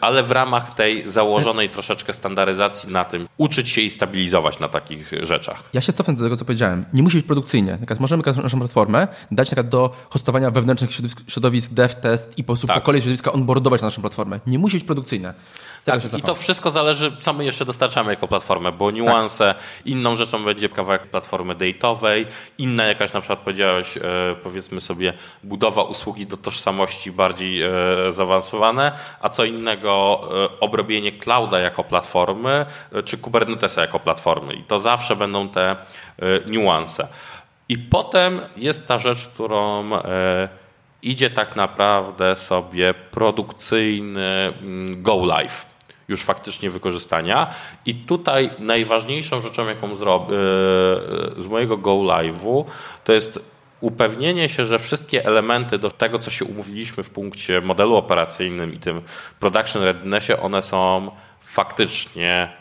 [0.00, 5.12] ale w ramach tej założonej troszeczkę standaryzacji na tym uczyć się i stabilizować na takich
[5.22, 5.62] rzeczach.
[5.72, 6.84] Ja się cofnę do tego, co powiedziałem.
[6.92, 7.78] Nie musi być produkcyjnie.
[8.00, 10.90] możemy naszą platformę dać do hostowania wewnętrznych
[11.28, 12.76] środowisk, dev test i po prostu tak.
[12.76, 14.40] po kolei środowiska onboardować na naszą platformę.
[14.46, 15.34] Nie musi być produkcyjne.
[15.88, 19.86] Tak, i to wszystko zależy, co my jeszcze dostarczamy jako platformę, bo niuanse, tak.
[19.86, 22.26] inną rzeczą będzie kawałek platformy date'owej,
[22.58, 24.00] inna jakaś na przykład powiedziałeś, e,
[24.42, 25.12] powiedzmy sobie,
[25.44, 27.70] budowa usługi do tożsamości bardziej e,
[28.08, 32.66] zaawansowane, a co innego e, obrobienie clouda jako platformy,
[33.04, 34.54] czy Kubernetesa jako platformy.
[34.54, 35.76] I to zawsze będą te
[36.46, 37.08] niuanse.
[37.68, 39.90] I potem jest ta rzecz, którą
[41.02, 45.67] idzie tak naprawdę sobie produkcyjny mm, go live
[46.08, 47.54] już faktycznie wykorzystania.
[47.86, 50.34] I tutaj najważniejszą rzeczą, jaką zrobię
[51.36, 52.64] z mojego Go Live'u,
[53.04, 53.40] to jest
[53.80, 58.78] upewnienie się, że wszystkie elementy do tego, co się umówiliśmy w punkcie modelu operacyjnym i
[58.78, 59.02] tym
[59.40, 62.52] production readinessie, one są faktycznie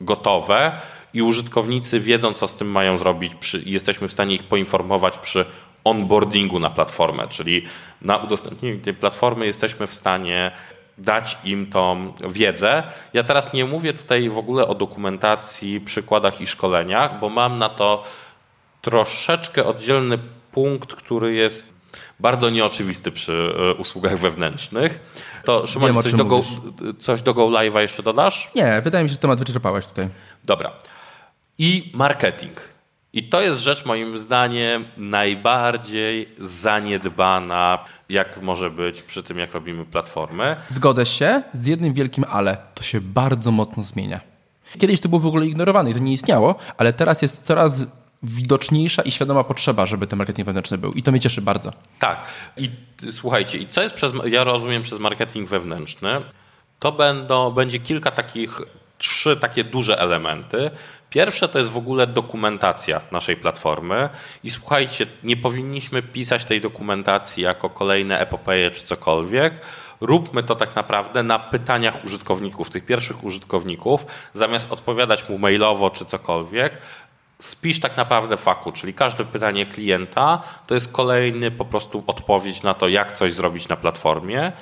[0.00, 0.72] gotowe
[1.14, 5.44] i użytkownicy wiedzą, co z tym mają zrobić przy, jesteśmy w stanie ich poinformować przy
[5.84, 7.62] onboardingu na platformę, czyli
[8.02, 10.52] na udostępnieniu tej platformy jesteśmy w stanie
[10.98, 12.82] dać im tą wiedzę.
[13.12, 17.68] Ja teraz nie mówię tutaj w ogóle o dokumentacji, przykładach i szkoleniach, bo mam na
[17.68, 18.04] to
[18.82, 20.18] troszeczkę oddzielny
[20.52, 21.74] punkt, który jest
[22.20, 25.00] bardzo nieoczywisty przy e, usługach wewnętrznych.
[25.44, 26.40] To Szymon, Wiem, coś, do go,
[26.98, 28.50] coś do Go Live'a jeszcze dodasz?
[28.54, 30.08] Nie, wydaje mi się, że temat wyczerpałeś tutaj.
[30.44, 30.72] Dobra.
[31.58, 32.75] I marketing.
[33.16, 39.84] I to jest rzecz moim zdaniem najbardziej zaniedbana, jak może być przy tym, jak robimy
[39.84, 40.56] platformy.
[40.68, 42.56] Zgodzę się z jednym wielkim ale.
[42.74, 44.20] To się bardzo mocno zmienia.
[44.78, 47.86] Kiedyś to było w ogóle ignorowane i to nie istniało, ale teraz jest coraz
[48.22, 50.92] widoczniejsza i świadoma potrzeba, żeby ten marketing wewnętrzny był.
[50.92, 51.72] I to mnie cieszy bardzo.
[51.98, 52.26] Tak.
[52.56, 52.70] I
[53.12, 56.10] słuchajcie, i co jest przez, ja rozumiem przez marketing wewnętrzny,
[56.78, 58.60] to będą, będzie kilka takich,
[58.98, 60.70] trzy takie duże elementy.
[61.10, 64.08] Pierwsze to jest w ogóle dokumentacja naszej platformy
[64.44, 69.60] i słuchajcie, nie powinniśmy pisać tej dokumentacji jako kolejne epopeje czy cokolwiek.
[70.00, 76.04] Róbmy to tak naprawdę na pytaniach użytkowników, tych pierwszych użytkowników, zamiast odpowiadać mu mailowo czy
[76.04, 76.78] cokolwiek.
[77.38, 82.74] Spisz tak naprawdę faku, czyli każde pytanie klienta to jest kolejny po prostu odpowiedź na
[82.74, 84.52] to, jak coś zrobić na platformie.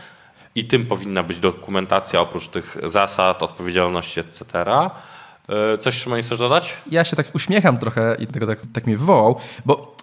[0.55, 4.45] I tym powinna być dokumentacja oprócz tych zasad, odpowiedzialności, etc.
[5.49, 6.77] E, coś Szymon chcesz dodać?
[6.91, 9.95] Ja się tak uśmiecham trochę i tego tak, tak mnie wywołał, bo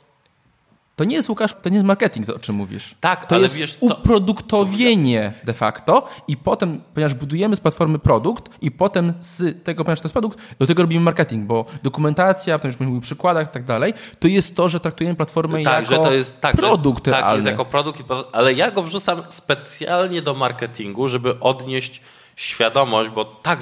[0.96, 2.96] to nie jest, Łukasz, to nie jest marketing, to, o czym mówisz.
[3.00, 3.86] Tak, to ale jest wiesz co?
[3.86, 10.00] uproduktowienie de facto i potem, ponieważ budujemy z platformy produkt i potem z tego, ponieważ
[10.02, 13.52] to jest produkt, do tego robimy marketing, bo dokumentacja, potem już mówimy o przykładach i
[13.54, 17.06] tak dalej, to jest to, że traktujemy platformę tak, jako że to jest tak, produkt
[17.06, 17.36] że jest, Tak, realny.
[17.36, 22.02] jest jako produkt, ale ja go wrzucam specjalnie do marketingu, żeby odnieść
[22.36, 23.60] świadomość, bo tak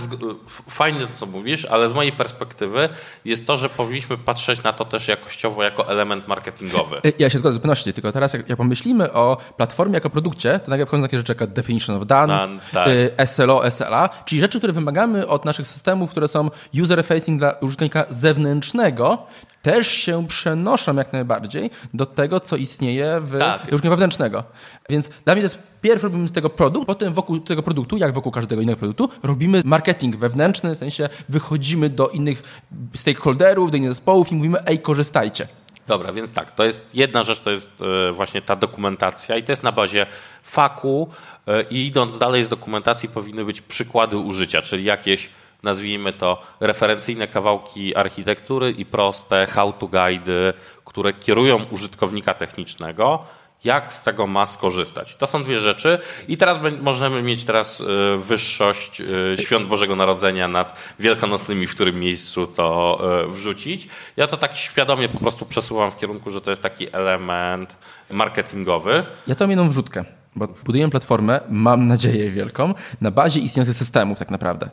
[0.69, 2.89] fajnie to, co mówisz, ale z mojej perspektywy
[3.25, 6.97] jest to, że powinniśmy patrzeć na to też jakościowo jako element marketingowy.
[7.05, 10.59] Y, Ja się zgodzę z pewnością, tylko teraz jak, jak pomyślimy o platformie jako produkcie,
[10.59, 12.87] to nagle wchodzą takie rzeczy jak definition of done, Done, tak.
[12.87, 18.05] y, SLO, SLA, czyli rzeczy, które wymagamy od naszych systemów, które są user-facing dla użytkownika
[18.09, 19.27] zewnętrznego,
[19.61, 23.61] też się przenoszą jak najbardziej do tego, co istnieje w Tak.
[23.81, 24.43] wewnętrznego.
[24.89, 28.13] Więc dla mnie to jest Pierw robimy z tego produkt, potem wokół tego produktu, jak
[28.13, 32.61] wokół każdego innego produktu, robimy marketing wewnętrzny, w sensie wychodzimy do innych
[32.93, 35.47] stakeholderów, do innych zespołów i mówimy, ej, korzystajcie.
[35.87, 37.71] Dobra, więc tak, to jest jedna rzecz, to jest
[38.09, 40.05] e, właśnie ta dokumentacja i to jest na bazie
[40.43, 41.09] faku
[41.47, 45.29] e, i idąc dalej z dokumentacji powinny być przykłady użycia, czyli jakieś
[45.63, 50.53] nazwijmy to referencyjne kawałki architektury i proste how-to guidy,
[50.85, 53.23] które kierują użytkownika technicznego,
[53.63, 55.15] jak z tego ma skorzystać.
[55.15, 59.01] To są dwie rzeczy i teraz możemy mieć teraz e, wyższość
[59.35, 63.87] świąt Bożego Narodzenia nad wielkanocnymi, w którym miejscu to wrzucić.
[64.17, 67.77] Ja to tak świadomie po prostu przesuwam w kierunku, że to jest taki element
[68.11, 69.05] marketingowy.
[69.27, 74.19] Ja to mam jedną wrzutkę, bo buduję platformę, mam nadzieję wielką, na bazie istniejących systemów
[74.19, 74.69] tak naprawdę.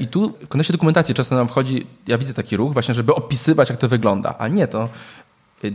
[0.00, 3.68] I tu w kontekście dokumentacji często nam wchodzi, ja widzę taki ruch właśnie, żeby opisywać,
[3.68, 4.88] jak to wygląda, a nie to.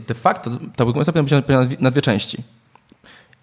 [0.07, 2.43] De facto ta dokumentacja powinna być na dwie, części.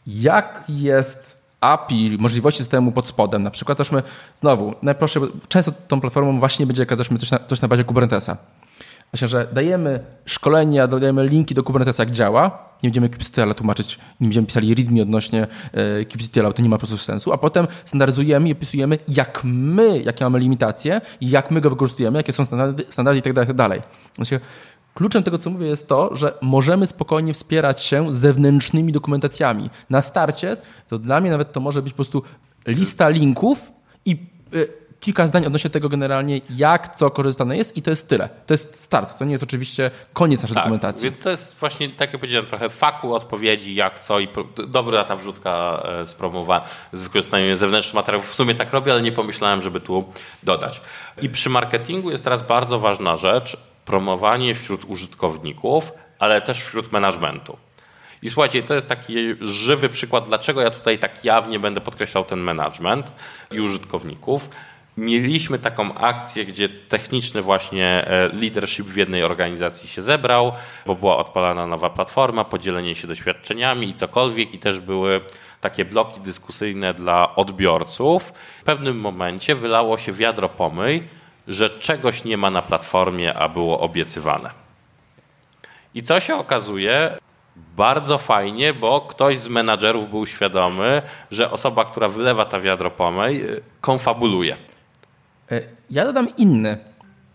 [0.07, 3.42] Jak jest API, możliwości systemu pod spodem.
[3.42, 4.03] Na przykład też my,
[4.37, 8.37] znowu, najprostsze, często tą platformą właśnie będzie też coś na, coś na bazie Kubernetesa.
[9.12, 12.70] Właśnie, że dajemy szkolenia, dajemy linki do Kubernetesa, jak działa.
[12.83, 16.87] Nie będziemy kubectl tłumaczyć, nie będziemy pisali readme odnośnie e, kubectl, to nie ma po
[16.87, 17.33] prostu sensu.
[17.33, 22.33] A potem standaryzujemy i opisujemy, jak my, jakie mamy limitacje, jak my go wykorzystujemy, jakie
[22.33, 23.40] są standardy, standardy itd.
[23.40, 23.83] itd.
[24.16, 24.40] Właśnie,
[24.94, 29.70] Kluczem tego, co mówię, jest to, że możemy spokojnie wspierać się zewnętrznymi dokumentacjami.
[29.90, 30.57] Na starcie,
[30.88, 32.23] to dla mnie nawet to może być po prostu
[32.66, 33.73] lista linków
[34.05, 34.16] i
[35.00, 38.28] kilka zdań odnośnie tego generalnie, jak co korzystane jest i to jest tyle.
[38.46, 41.10] To jest start, to nie jest oczywiście koniec naszej tak, dokumentacji.
[41.10, 44.28] Więc to jest właśnie, tak jak powiedziałem, trochę faku odpowiedzi, jak co i
[44.68, 48.30] dobra ta wrzutka z promowa z wykorzystaniem zewnętrznych materiałów.
[48.30, 50.04] W sumie tak robię, ale nie pomyślałem, żeby tu
[50.42, 50.80] dodać.
[51.22, 57.56] I przy marketingu jest teraz bardzo ważna rzecz, promowanie wśród użytkowników, ale też wśród managementu.
[58.22, 62.38] I słuchajcie, to jest taki żywy przykład, dlaczego ja tutaj tak jawnie będę podkreślał ten
[62.38, 63.12] management
[63.50, 64.48] i użytkowników.
[64.96, 70.53] Mieliśmy taką akcję, gdzie techniczny właśnie leadership w jednej organizacji się zebrał,
[70.87, 75.20] bo była odpalana nowa platforma, podzielenie się doświadczeniami i cokolwiek, i też były
[75.61, 78.33] takie bloki dyskusyjne dla odbiorców.
[78.61, 81.09] W pewnym momencie wylało się wiadro pomyj,
[81.48, 84.50] że czegoś nie ma na platformie, a było obiecywane.
[85.94, 87.18] I co się okazuje?
[87.57, 93.44] Bardzo fajnie, bo ktoś z menadżerów był świadomy, że osoba, która wylewa ta wiadro pomyj,
[93.81, 94.57] konfabuluje.
[95.90, 96.78] Ja dodam inny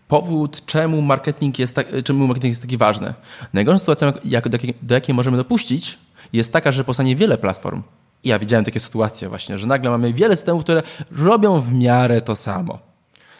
[0.08, 3.14] powód, czemu marketing jest, tak, czemu marketing jest taki ważny.
[3.52, 5.98] Najgorszą sytuacją, jak, do, jakiej, do jakiej możemy dopuścić,
[6.32, 7.82] jest taka, że powstanie wiele platform.
[8.24, 10.82] I ja widziałem takie sytuacje właśnie, że nagle mamy wiele systemów, które
[11.18, 12.78] robią w miarę to samo.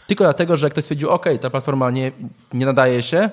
[0.06, 2.12] Tylko dlatego, że ktoś stwierdził, OK, ta platforma nie,
[2.52, 3.30] nie nadaje się.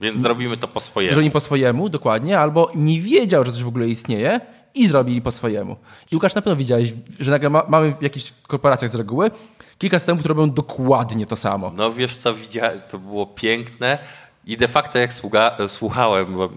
[0.00, 1.14] Więc zrobimy to po swojemu.
[1.14, 4.40] Zrobili po swojemu, dokładnie, albo nie wiedział, że coś w ogóle istnieje
[4.74, 5.76] i zrobili po swojemu.
[6.12, 9.30] I Łukasz, na pewno widziałeś, że nagle ma, mamy w jakichś korporacjach z reguły
[9.78, 11.72] kilka systemów, które robią dokładnie to samo.
[11.76, 13.98] No wiesz co, widziałem, to było piękne.
[14.46, 16.50] I de facto jak sługa, słuchałem, bo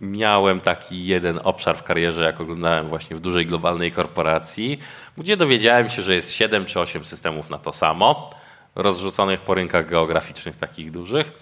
[0.00, 4.78] miałem taki jeden obszar w karierze, jak oglądałem właśnie w dużej globalnej korporacji,
[5.18, 8.30] gdzie dowiedziałem się, że jest 7 czy 8 systemów na to samo
[8.74, 11.32] rozrzuconych po rynkach geograficznych takich dużych.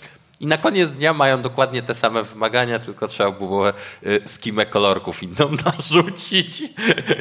[0.41, 3.65] I na koniec dnia mają dokładnie te same wymagania, tylko trzeba było
[4.25, 6.63] skimę kolorków inną narzucić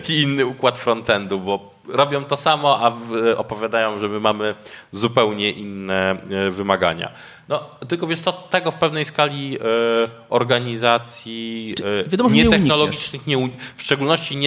[0.09, 2.91] i inny układ frontendu, bo robią to samo, a
[3.37, 4.55] opowiadają, że my mamy
[4.91, 6.17] zupełnie inne
[6.51, 7.11] wymagania.
[7.49, 9.57] No, tylko wiesz co, tego w pewnej skali
[10.29, 11.75] organizacji
[12.07, 14.37] Wiadomo, nietechnologicznych, nie, w szczególności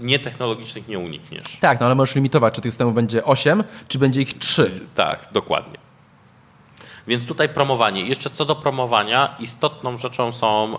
[0.00, 1.56] nietechnologicznych nie unikniesz.
[1.60, 4.70] Tak, no ale możesz limitować, czy tych systemów będzie 8, czy będzie ich 3.
[4.94, 5.78] Tak, dokładnie.
[7.06, 8.00] Więc tutaj promowanie.
[8.00, 10.78] Jeszcze co do promowania, istotną rzeczą są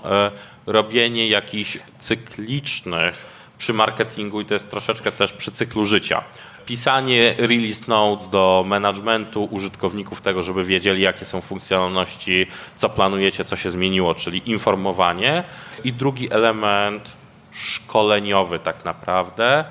[0.65, 6.23] robienie jakichś cyklicznych przy marketingu i to jest troszeczkę też przy cyklu życia.
[6.65, 13.55] pisanie release notes do managementu użytkowników tego, żeby wiedzieli, jakie są funkcjonalności, co planujecie, co
[13.55, 15.43] się zmieniło, czyli informowanie.
[15.83, 17.11] I drugi element
[17.51, 19.65] szkoleniowy tak naprawdę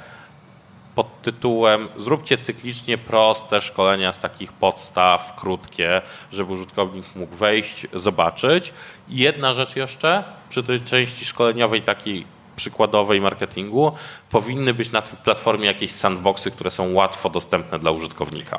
[0.94, 8.72] pod tytułem zróbcie cyklicznie proste szkolenia z takich podstaw, krótkie, żeby użytkownik mógł wejść, zobaczyć.
[9.08, 13.92] I jedna rzecz jeszcze, przy tej części szkoleniowej takiej przykładowej marketingu,
[14.30, 18.58] powinny być na tej platformie jakieś sandboxy, które są łatwo dostępne dla użytkownika.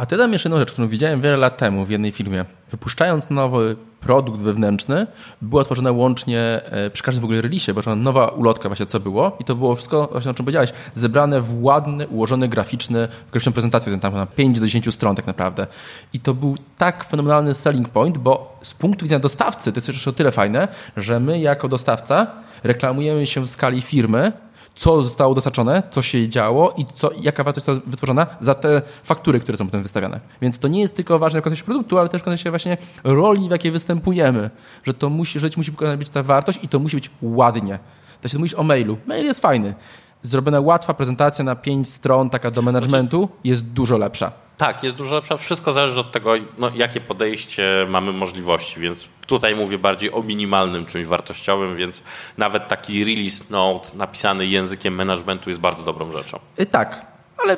[0.00, 2.44] A ty dam jeszcze jedną rzecz, którą widziałem wiele lat temu w jednej firmie.
[2.70, 5.06] Wypuszczając nowy produkt wewnętrzny,
[5.42, 9.36] była tworzona łącznie e, przy każdym w ogóle release, bo nowa ulotka właśnie co było
[9.40, 13.52] i to było wszystko, właśnie o czym powiedziałeś, zebrane w ładny, ułożony graficzny, w graficzną
[13.52, 15.66] prezentację, tam na 5 do 10 stron tak naprawdę.
[16.12, 20.10] I to był tak fenomenalny selling point, bo z punktu widzenia dostawcy to jest jeszcze
[20.10, 22.26] o tyle fajne, że my jako dostawca
[22.64, 24.32] reklamujemy się w skali firmy,
[24.74, 29.40] co zostało dostarczone, co się działo i co, jaka wartość została wytworzona za te faktury,
[29.40, 30.20] które są potem wystawiane.
[30.42, 33.48] Więc to nie jest tylko ważne w kontekście produktu, ale też w kontekście właśnie roli,
[33.48, 34.50] w jakiej występujemy.
[34.84, 37.78] Że to musi, że musi być ta wartość i to musi być ładnie.
[38.20, 38.98] To się mówisz o mailu.
[39.06, 39.74] Mail jest fajny.
[40.22, 44.32] Zrobiona łatwa prezentacja na pięć stron, taka do managementu, jest dużo lepsza.
[44.60, 45.36] Tak, jest dużo lepsza.
[45.36, 50.86] Wszystko zależy od tego, no, jakie podejście mamy możliwości, więc tutaj mówię bardziej o minimalnym
[50.86, 52.02] czymś wartościowym, więc
[52.38, 56.38] nawet taki release note napisany językiem managementu jest bardzo dobrą rzeczą.
[56.60, 57.06] Y, tak,
[57.44, 57.56] ale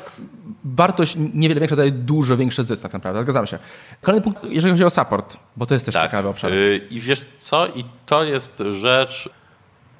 [0.63, 3.59] wartość niewiele większa daje dużo większy zysk tak naprawdę, zgadzam się.
[4.01, 6.03] Kolejny punkt, jeżeli chodzi o support, bo to jest też tak.
[6.03, 6.51] ciekawy obszar.
[6.51, 9.29] Yy, I wiesz co, i to jest rzecz,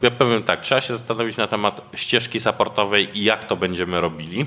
[0.01, 4.45] ja powiem tak, trzeba się zastanowić na temat ścieżki supportowej i jak to będziemy robili.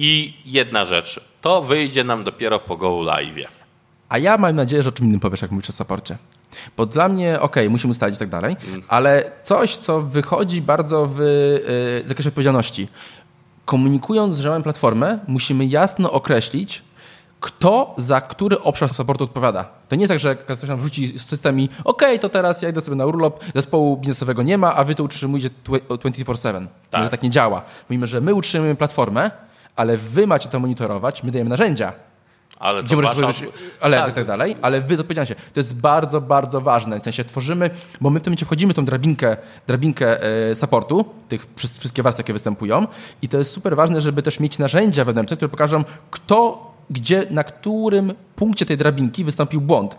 [0.00, 3.48] I jedna rzecz, to wyjdzie nam dopiero po Go Live.
[4.08, 6.18] A ja mam nadzieję, że o czym innym powiesz, jak mówisz o saporcie.
[6.76, 8.82] Bo dla mnie, okej, okay, musimy ustalić i tak dalej, mm.
[8.88, 12.88] ale coś, co wychodzi bardzo w yy, zakresie odpowiedzialności.
[13.64, 16.82] Komunikując, że mamy platformę, musimy jasno określić,
[17.40, 19.68] kto za który obszar supportu odpowiada.
[19.88, 22.68] To nie jest tak, że ktoś nam wrzuci system i okej, okay, to teraz ja
[22.68, 26.66] idę sobie na urlop, zespołu biznesowego nie ma, a wy to utrzymujecie 24-7.
[26.90, 27.10] Tak.
[27.10, 27.62] tak nie działa.
[27.88, 29.30] Mówimy, że my utrzymujemy platformę,
[29.78, 31.92] ale wy macie to monitorować, my dajemy narzędzia.
[32.58, 33.44] Ale gdzie możesz wasza...
[33.80, 34.12] alerty tak.
[34.12, 35.34] i tak dalej, ale wy to się.
[35.34, 37.00] To jest bardzo, bardzo ważne.
[37.00, 39.36] W sensie tworzymy, bo my w tym momencie wchodzimy w tą drabinkę,
[39.66, 42.86] drabinkę e, supportu, tych wszystkie warstwy, jakie występują
[43.22, 47.44] i to jest super ważne, żeby też mieć narzędzia wewnętrzne, które pokażą, kto gdzie, na
[47.44, 49.96] którym punkcie tej drabinki wystąpił błąd.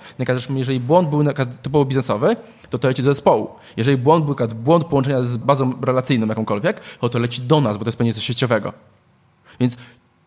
[0.55, 1.23] Jeżeli błąd był
[1.61, 2.35] typowo biznesowy,
[2.69, 3.49] to to leci do zespołu.
[3.77, 7.83] Jeżeli błąd był błąd połączenia z bazą relacyjną jakąkolwiek, to to leci do nas, bo
[7.83, 8.73] to jest pewnie coś sieciowego.
[9.59, 9.77] Więc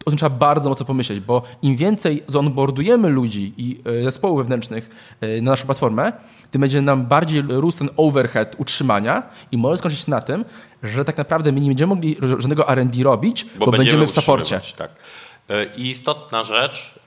[0.04, 4.90] o tym trzeba bardzo mocno pomyśleć, bo im więcej zonboardujemy ludzi i e, zespołów wewnętrznych
[5.20, 6.12] e, na naszą platformę,
[6.50, 10.44] tym będzie nam bardziej rósł ten overhead utrzymania i może skończyć się na tym,
[10.82, 14.10] że tak naprawdę my nie będziemy mogli żadnego R&D robić, bo, bo będziemy, będziemy w
[14.10, 14.60] saporcie.
[14.76, 14.90] Tak.
[15.48, 16.98] E, I istotna rzecz,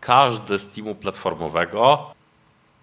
[0.00, 2.06] każdy z teamu platformowego,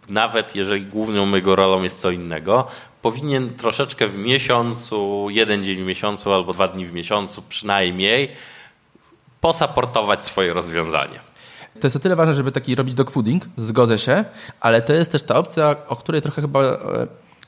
[0.09, 2.67] nawet jeżeli główną jego rolą jest co innego,
[3.01, 8.35] powinien troszeczkę w miesiącu, jeden dzień w miesiącu albo dwa dni w miesiącu przynajmniej
[9.41, 11.19] posaportować swoje rozwiązanie.
[11.79, 14.25] To jest o tyle ważne, żeby taki robić dogfooding, zgodzę się,
[14.59, 16.77] ale to jest też ta opcja, o której trochę chyba e,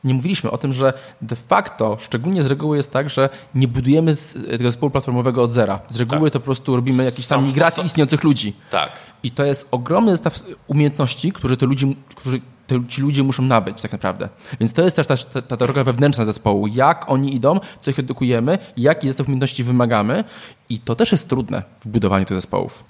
[0.03, 4.13] nie mówiliśmy, o tym, że de facto, szczególnie z reguły jest tak, że nie budujemy
[4.51, 5.79] tego zespołu platformowego od zera.
[5.89, 6.33] Z reguły tak.
[6.33, 8.55] to po prostu robimy jakieś tam migracje istniejących ludzi.
[8.71, 8.91] Tak.
[9.23, 12.41] I to jest ogromny zestaw umiejętności, które, te ludzi, którzy
[12.87, 14.29] ci ludzie muszą nabyć tak naprawdę.
[14.59, 16.67] Więc to jest też ta, ta, ta droga wewnętrzna zespołu.
[16.67, 20.23] Jak oni idą, co ich edukujemy, jaki zestaw umiejętności wymagamy
[20.69, 22.83] i to też jest trudne w budowaniu tych zespołów.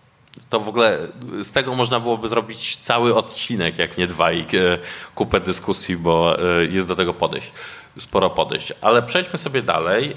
[0.49, 0.97] To w ogóle
[1.43, 4.45] z tego można byłoby zrobić cały odcinek, jak nie dwa i e,
[5.15, 7.51] kupę dyskusji, bo e, jest do tego podejść,
[7.99, 8.73] sporo podejść.
[8.81, 10.15] Ale przejdźmy sobie dalej.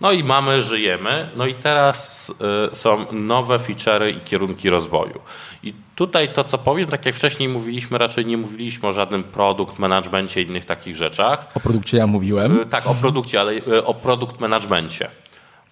[0.00, 1.30] No i mamy, żyjemy.
[1.36, 2.32] No i teraz
[2.72, 5.20] są nowe feature'y i kierunki rozwoju.
[5.62, 9.78] I tutaj to, co powiem, tak jak wcześniej mówiliśmy, raczej nie mówiliśmy o żadnym produkt
[9.78, 11.48] managemencie i innych takich rzeczach.
[11.54, 12.68] O produkcie ja mówiłem.
[12.70, 13.52] Tak, o produkcie, ale
[13.84, 15.10] o produkt managemencie.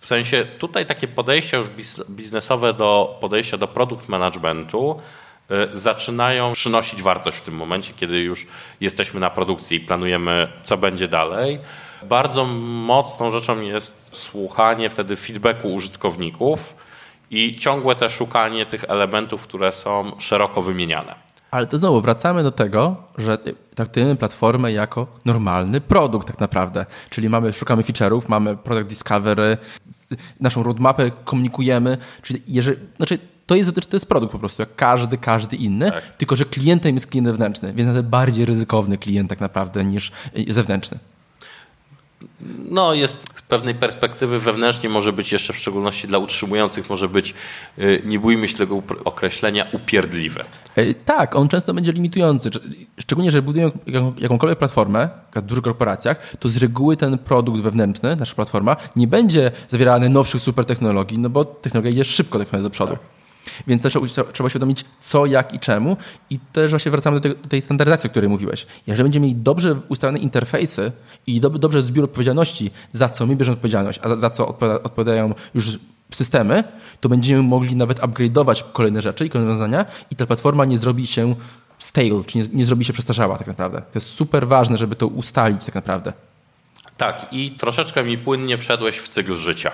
[0.00, 1.66] W sensie tutaj takie podejścia już
[2.10, 5.00] biznesowe do podejścia do produkt managementu
[5.50, 8.46] y, zaczynają przynosić wartość w tym momencie, kiedy już
[8.80, 11.58] jesteśmy na produkcji i planujemy, co będzie dalej.
[12.02, 16.74] Bardzo mocną rzeczą jest słuchanie wtedy feedbacku użytkowników
[17.30, 21.14] i ciągłe te szukanie tych elementów, które są szeroko wymieniane.
[21.50, 23.38] Ale to znowu wracamy do tego, że
[23.74, 26.86] traktujemy platformę jako normalny produkt tak naprawdę.
[27.10, 29.56] Czyli mamy, szukamy feature'ów, mamy product discovery,
[30.40, 31.98] naszą roadmapę komunikujemy.
[32.22, 36.16] Czyli jeżeli, znaczy to jest, to jest produkt po prostu, jak każdy, każdy inny, tak.
[36.16, 40.12] tylko że klientem jest klient wewnętrzny, więc nawet bardziej ryzykowny klient tak naprawdę niż
[40.48, 40.98] zewnętrzny.
[42.70, 47.34] No jest pewnej perspektywy wewnętrznie może być jeszcze w szczególności dla utrzymujących może być,
[47.78, 50.44] y, nie bójmy się tego określenia, upierdliwy.
[50.76, 52.50] E, tak, on często będzie limitujący.
[53.00, 53.70] Szczególnie, że budują
[54.18, 59.50] jakąkolwiek platformę w dużych korporacjach, to z reguły ten produkt wewnętrzny, nasza platforma, nie będzie
[59.68, 62.92] zawierany nowszych super technologii, no bo technologia idzie szybko tak do przodu.
[62.92, 63.17] Tak.
[63.66, 63.92] Więc też
[64.32, 65.96] trzeba uświadomić co, jak i czemu.
[66.30, 68.66] I też właśnie wracamy do tej, standardyzacji, o której mówiłeś.
[68.86, 70.92] Jeżeli będziemy mieli dobrze ustawione interfejsy
[71.26, 75.78] i do, dobrze zbiór odpowiedzialności, za co my bierzemy odpowiedzialność, a za co odpowiadają już
[76.10, 76.64] systemy,
[77.00, 81.06] to będziemy mogli nawet upgrade'ować kolejne rzeczy i kolejne rozwiązania i ta platforma nie zrobi
[81.06, 81.34] się
[81.78, 83.78] stale, czy nie, nie zrobi się przestarzała tak naprawdę.
[83.78, 86.12] To jest super ważne, żeby to ustalić tak naprawdę.
[86.96, 89.72] Tak, i troszeczkę mi płynnie wszedłeś w cykl życia.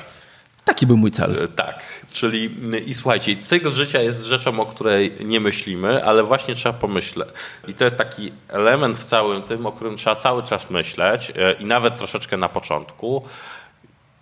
[0.65, 1.45] Taki był mój cel.
[1.45, 1.81] E, tak,
[2.15, 2.51] czyli
[2.87, 7.29] i słuchajcie, cykl życia jest rzeczą, o której nie myślimy, ale właśnie trzeba pomyśleć.
[7.69, 11.53] I to jest taki element w całym tym, o którym trzeba cały czas myśleć e,
[11.53, 13.25] i nawet troszeczkę na początku.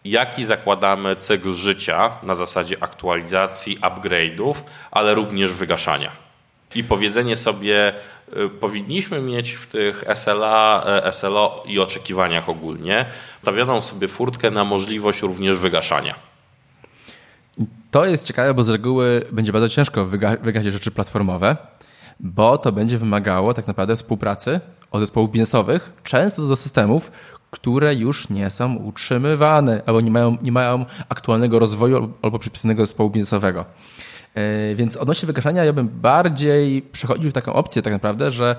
[0.05, 4.55] Jaki zakładamy cykl życia na zasadzie aktualizacji, upgrade'ów,
[4.91, 6.13] ale również wygaszania.
[6.75, 7.95] I powiedzenie sobie,
[8.33, 13.07] e, powinniśmy mieć w tych SLA, SLO i oczekiwaniach ogólnie
[13.43, 16.32] stawioną sobie furtkę na możliwość również wygaszania.
[17.93, 20.07] To jest ciekawe, bo z reguły będzie bardzo ciężko
[20.43, 21.57] wygasić rzeczy platformowe,
[22.21, 27.13] bo to będzie wymagało tak naprawdę współpracy od zespołów biznesowych, często do systemów,
[27.51, 33.11] które już nie są utrzymywane albo nie mają, nie mają aktualnego rozwoju albo przypisanego zespołu
[33.11, 33.65] biznesowego.
[34.35, 38.57] E, więc odnośnie wygaszania ja bym bardziej przechodził w taką opcję tak naprawdę, że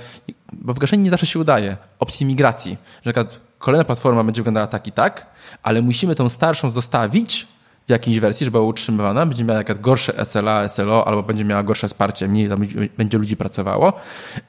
[0.53, 3.25] bo wygaszenie nie zawsze się udaje, opcji migracji, że na
[3.59, 5.25] kolejna platforma będzie wyglądała tak i tak,
[5.63, 7.47] ale musimy tą starszą zostawić,
[7.87, 11.63] w jakiejś wersji, żeby była utrzymywana, będzie miała jakieś gorsze SLA, SLO, albo będzie miała
[11.63, 12.67] gorsze wsparcie, mniej tam
[12.97, 13.93] będzie ludzi pracowało,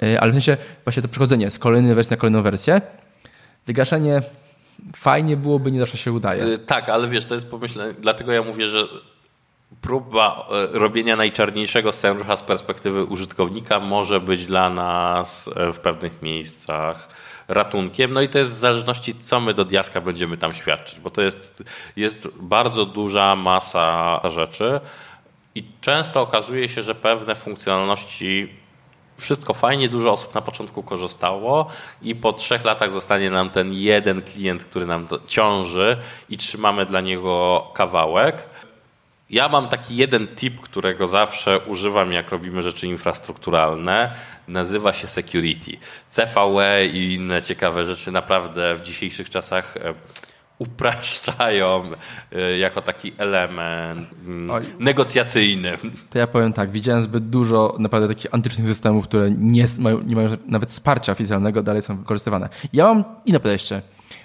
[0.02, 2.80] e, ale w sensie właśnie to przechodzenie z kolejnej wersji na kolejną wersję,
[3.66, 4.22] wygaszenie
[4.96, 6.44] fajnie byłoby, nie zawsze się udaje.
[6.44, 8.88] E, tak, ale wiesz, to jest pomyślenie, dlatego ja mówię, że
[9.80, 17.08] próba e, robienia najczarniejszego scenariusza z perspektywy użytkownika może być dla nas w pewnych miejscach
[17.48, 18.12] ratunkiem.
[18.12, 21.22] No i to jest w zależności, co my do diaska będziemy tam świadczyć, bo to
[21.22, 21.62] jest,
[21.96, 24.80] jest bardzo duża masa rzeczy
[25.54, 28.48] i często okazuje się, że pewne funkcjonalności
[29.18, 31.66] wszystko fajnie, dużo osób na początku korzystało
[32.02, 35.96] i po trzech latach zostanie nam ten jeden klient, który nam ciąży
[36.28, 38.48] i trzymamy dla niego kawałek.
[39.30, 44.14] Ja mam taki jeden tip, którego zawsze używam, jak robimy rzeczy infrastrukturalne.
[44.48, 45.76] Nazywa się security.
[46.08, 49.94] CVE i inne ciekawe rzeczy naprawdę w dzisiejszych czasach e,
[50.58, 51.82] upraszczają
[52.32, 54.62] e, jako taki element mm, Oj.
[54.78, 55.78] negocjacyjny.
[56.10, 60.16] To ja powiem tak, widziałem zbyt dużo naprawdę takich antycznych systemów, które nie mają, nie
[60.16, 62.48] mają nawet wsparcia oficjalnego, dalej są wykorzystywane.
[62.72, 63.82] Ja mam inne podejście,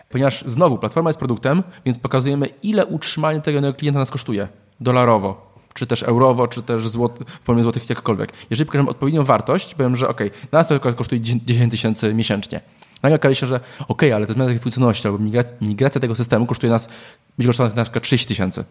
[0.09, 4.47] ponieważ znowu platforma jest produktem, więc pokazujemy ile utrzymanie tego klienta nas kosztuje
[4.81, 8.33] dolarowo, czy też eurowo, czy też złot, w formie złotych, jakkolwiek.
[8.49, 10.21] Jeżeli pokażemy odpowiednią wartość, powiem, że ok,
[10.51, 12.61] nas to kosztuje 10 tysięcy miesięcznie.
[13.03, 15.19] Nagle okaże się, że ok, ale to zmiana takiej funkcjonalności albo
[15.61, 16.89] migracja tego systemu kosztuje nas,
[17.37, 18.63] być kosztowana na przykład 30 tysięcy.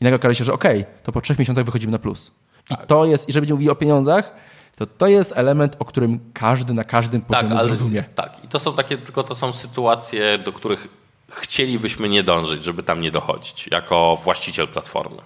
[0.00, 0.64] I nagle okaże się, że ok,
[1.02, 2.32] to po trzech miesiącach wychodzimy na plus.
[2.70, 2.86] I tak.
[2.86, 4.34] to jest, jeżeli będziemy mówili o pieniądzach,
[4.76, 8.04] to to jest element, o którym każdy na każdym tak, poziomie tak, zrozumie.
[8.14, 10.88] Tak, i to są takie, tylko to są sytuacje, do których
[11.30, 15.22] chcielibyśmy nie dążyć, żeby tam nie dochodzić, jako właściciel platformy.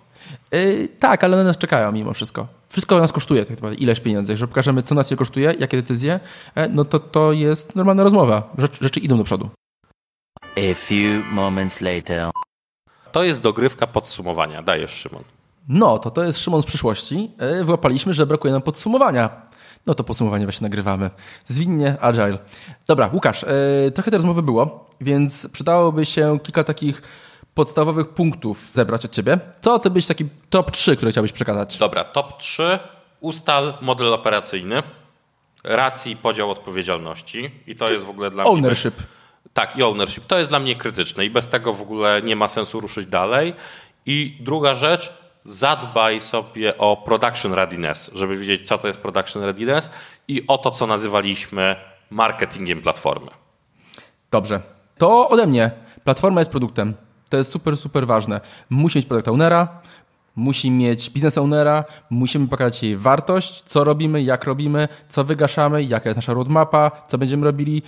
[0.52, 2.46] Yy, tak, ale one nas czekają mimo wszystko.
[2.68, 4.32] Wszystko nas kosztuje, tak naprawdę, ileś pieniędzy.
[4.32, 6.20] Jeżeli pokażemy, co nas je kosztuje, jakie decyzje,
[6.54, 8.52] e, no to to jest normalna rozmowa.
[8.58, 9.50] Rzeczy, rzeczy idą do przodu.
[10.42, 12.30] A few moments later.
[13.12, 14.62] To jest dogrywka podsumowania.
[14.62, 15.22] Dajesz, Szymon.
[15.68, 17.30] No, to to jest Szymon z przyszłości.
[17.38, 19.48] E, wyłapaliśmy, że brakuje nam podsumowania.
[19.86, 21.10] No to podsumowanie właśnie nagrywamy.
[21.46, 22.38] Zwinnie, agile.
[22.86, 23.42] Dobra, Łukasz,
[23.84, 27.02] yy, trochę tej rozmowy było, więc przydałoby się kilka takich
[27.58, 29.38] podstawowych punktów zebrać od ciebie.
[29.60, 31.78] Co to byś taki top 3, które chciałbyś przekazać?
[31.78, 32.78] Dobra, top 3.
[33.20, 34.82] Ustal model operacyjny,
[35.64, 38.94] racji podział odpowiedzialności i to Czy jest w ogóle dla ownership.
[38.94, 39.06] mnie...
[39.06, 39.52] Ownership.
[39.52, 40.26] Tak, i ownership.
[40.26, 43.54] To jest dla mnie krytyczne i bez tego w ogóle nie ma sensu ruszyć dalej.
[44.06, 45.12] I druga rzecz,
[45.44, 49.90] zadbaj sobie o production readiness, żeby wiedzieć, co to jest production readiness
[50.28, 51.76] i o to, co nazywaliśmy
[52.10, 53.30] marketingiem platformy.
[54.30, 54.60] Dobrze.
[54.98, 55.70] To ode mnie.
[56.04, 56.94] Platforma jest produktem.
[57.30, 58.40] To jest super, super ważne.
[58.70, 59.68] Musi mieć product ownera,
[60.36, 66.08] musi mieć biznes ownera, musimy pokazać jej wartość, co robimy, jak robimy, co wygaszamy, jaka
[66.08, 67.82] jest nasza roadmapa, co będziemy robili.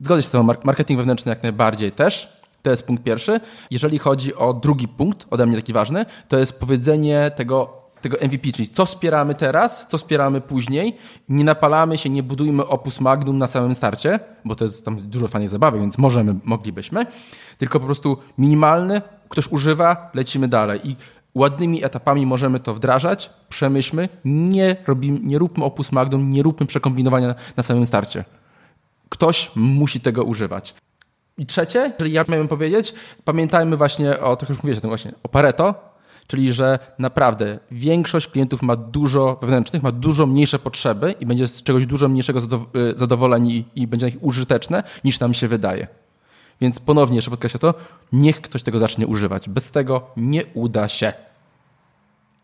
[0.00, 2.38] Zgodzę się z tym, marketing wewnętrzny jak najbardziej też.
[2.62, 3.40] To jest punkt pierwszy.
[3.70, 8.52] Jeżeli chodzi o drugi punkt, ode mnie taki ważny, to jest powiedzenie tego tego MVP,
[8.52, 10.96] czyli co wspieramy teraz, co wspieramy później.
[11.28, 15.28] Nie napalamy się, nie budujmy opus magnum na samym starcie, bo to jest tam dużo
[15.28, 17.06] fajnej zabawy, więc możemy, moglibyśmy.
[17.58, 20.80] Tylko po prostu minimalny, ktoś używa, lecimy dalej.
[20.88, 20.96] I
[21.34, 27.34] ładnymi etapami możemy to wdrażać, przemyślmy, nie, robimy, nie róbmy opus magnum, nie róbmy przekombinowania
[27.56, 28.24] na samym starcie.
[29.08, 30.74] Ktoś musi tego używać.
[31.38, 32.94] I trzecie, jeżeli ja miałem powiedzieć,
[33.24, 35.87] pamiętajmy właśnie o, tak już mówiłeś o tym właśnie, o Pareto,
[36.28, 41.62] czyli że naprawdę większość klientów ma dużo, wewnętrznych ma dużo mniejsze potrzeby i będzie z
[41.62, 42.40] czegoś dużo mniejszego
[42.94, 45.86] zadowoleni i będzie na nich użyteczne niż nam się wydaje.
[46.60, 47.74] Więc ponownie jeszcze podkreślę to,
[48.12, 49.48] niech ktoś tego zacznie używać.
[49.48, 51.12] Bez tego nie uda się.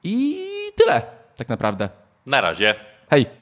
[0.04, 0.38] I
[0.74, 1.02] tyle
[1.36, 1.88] tak naprawdę.
[2.26, 2.74] Na razie.
[3.10, 3.26] Hej.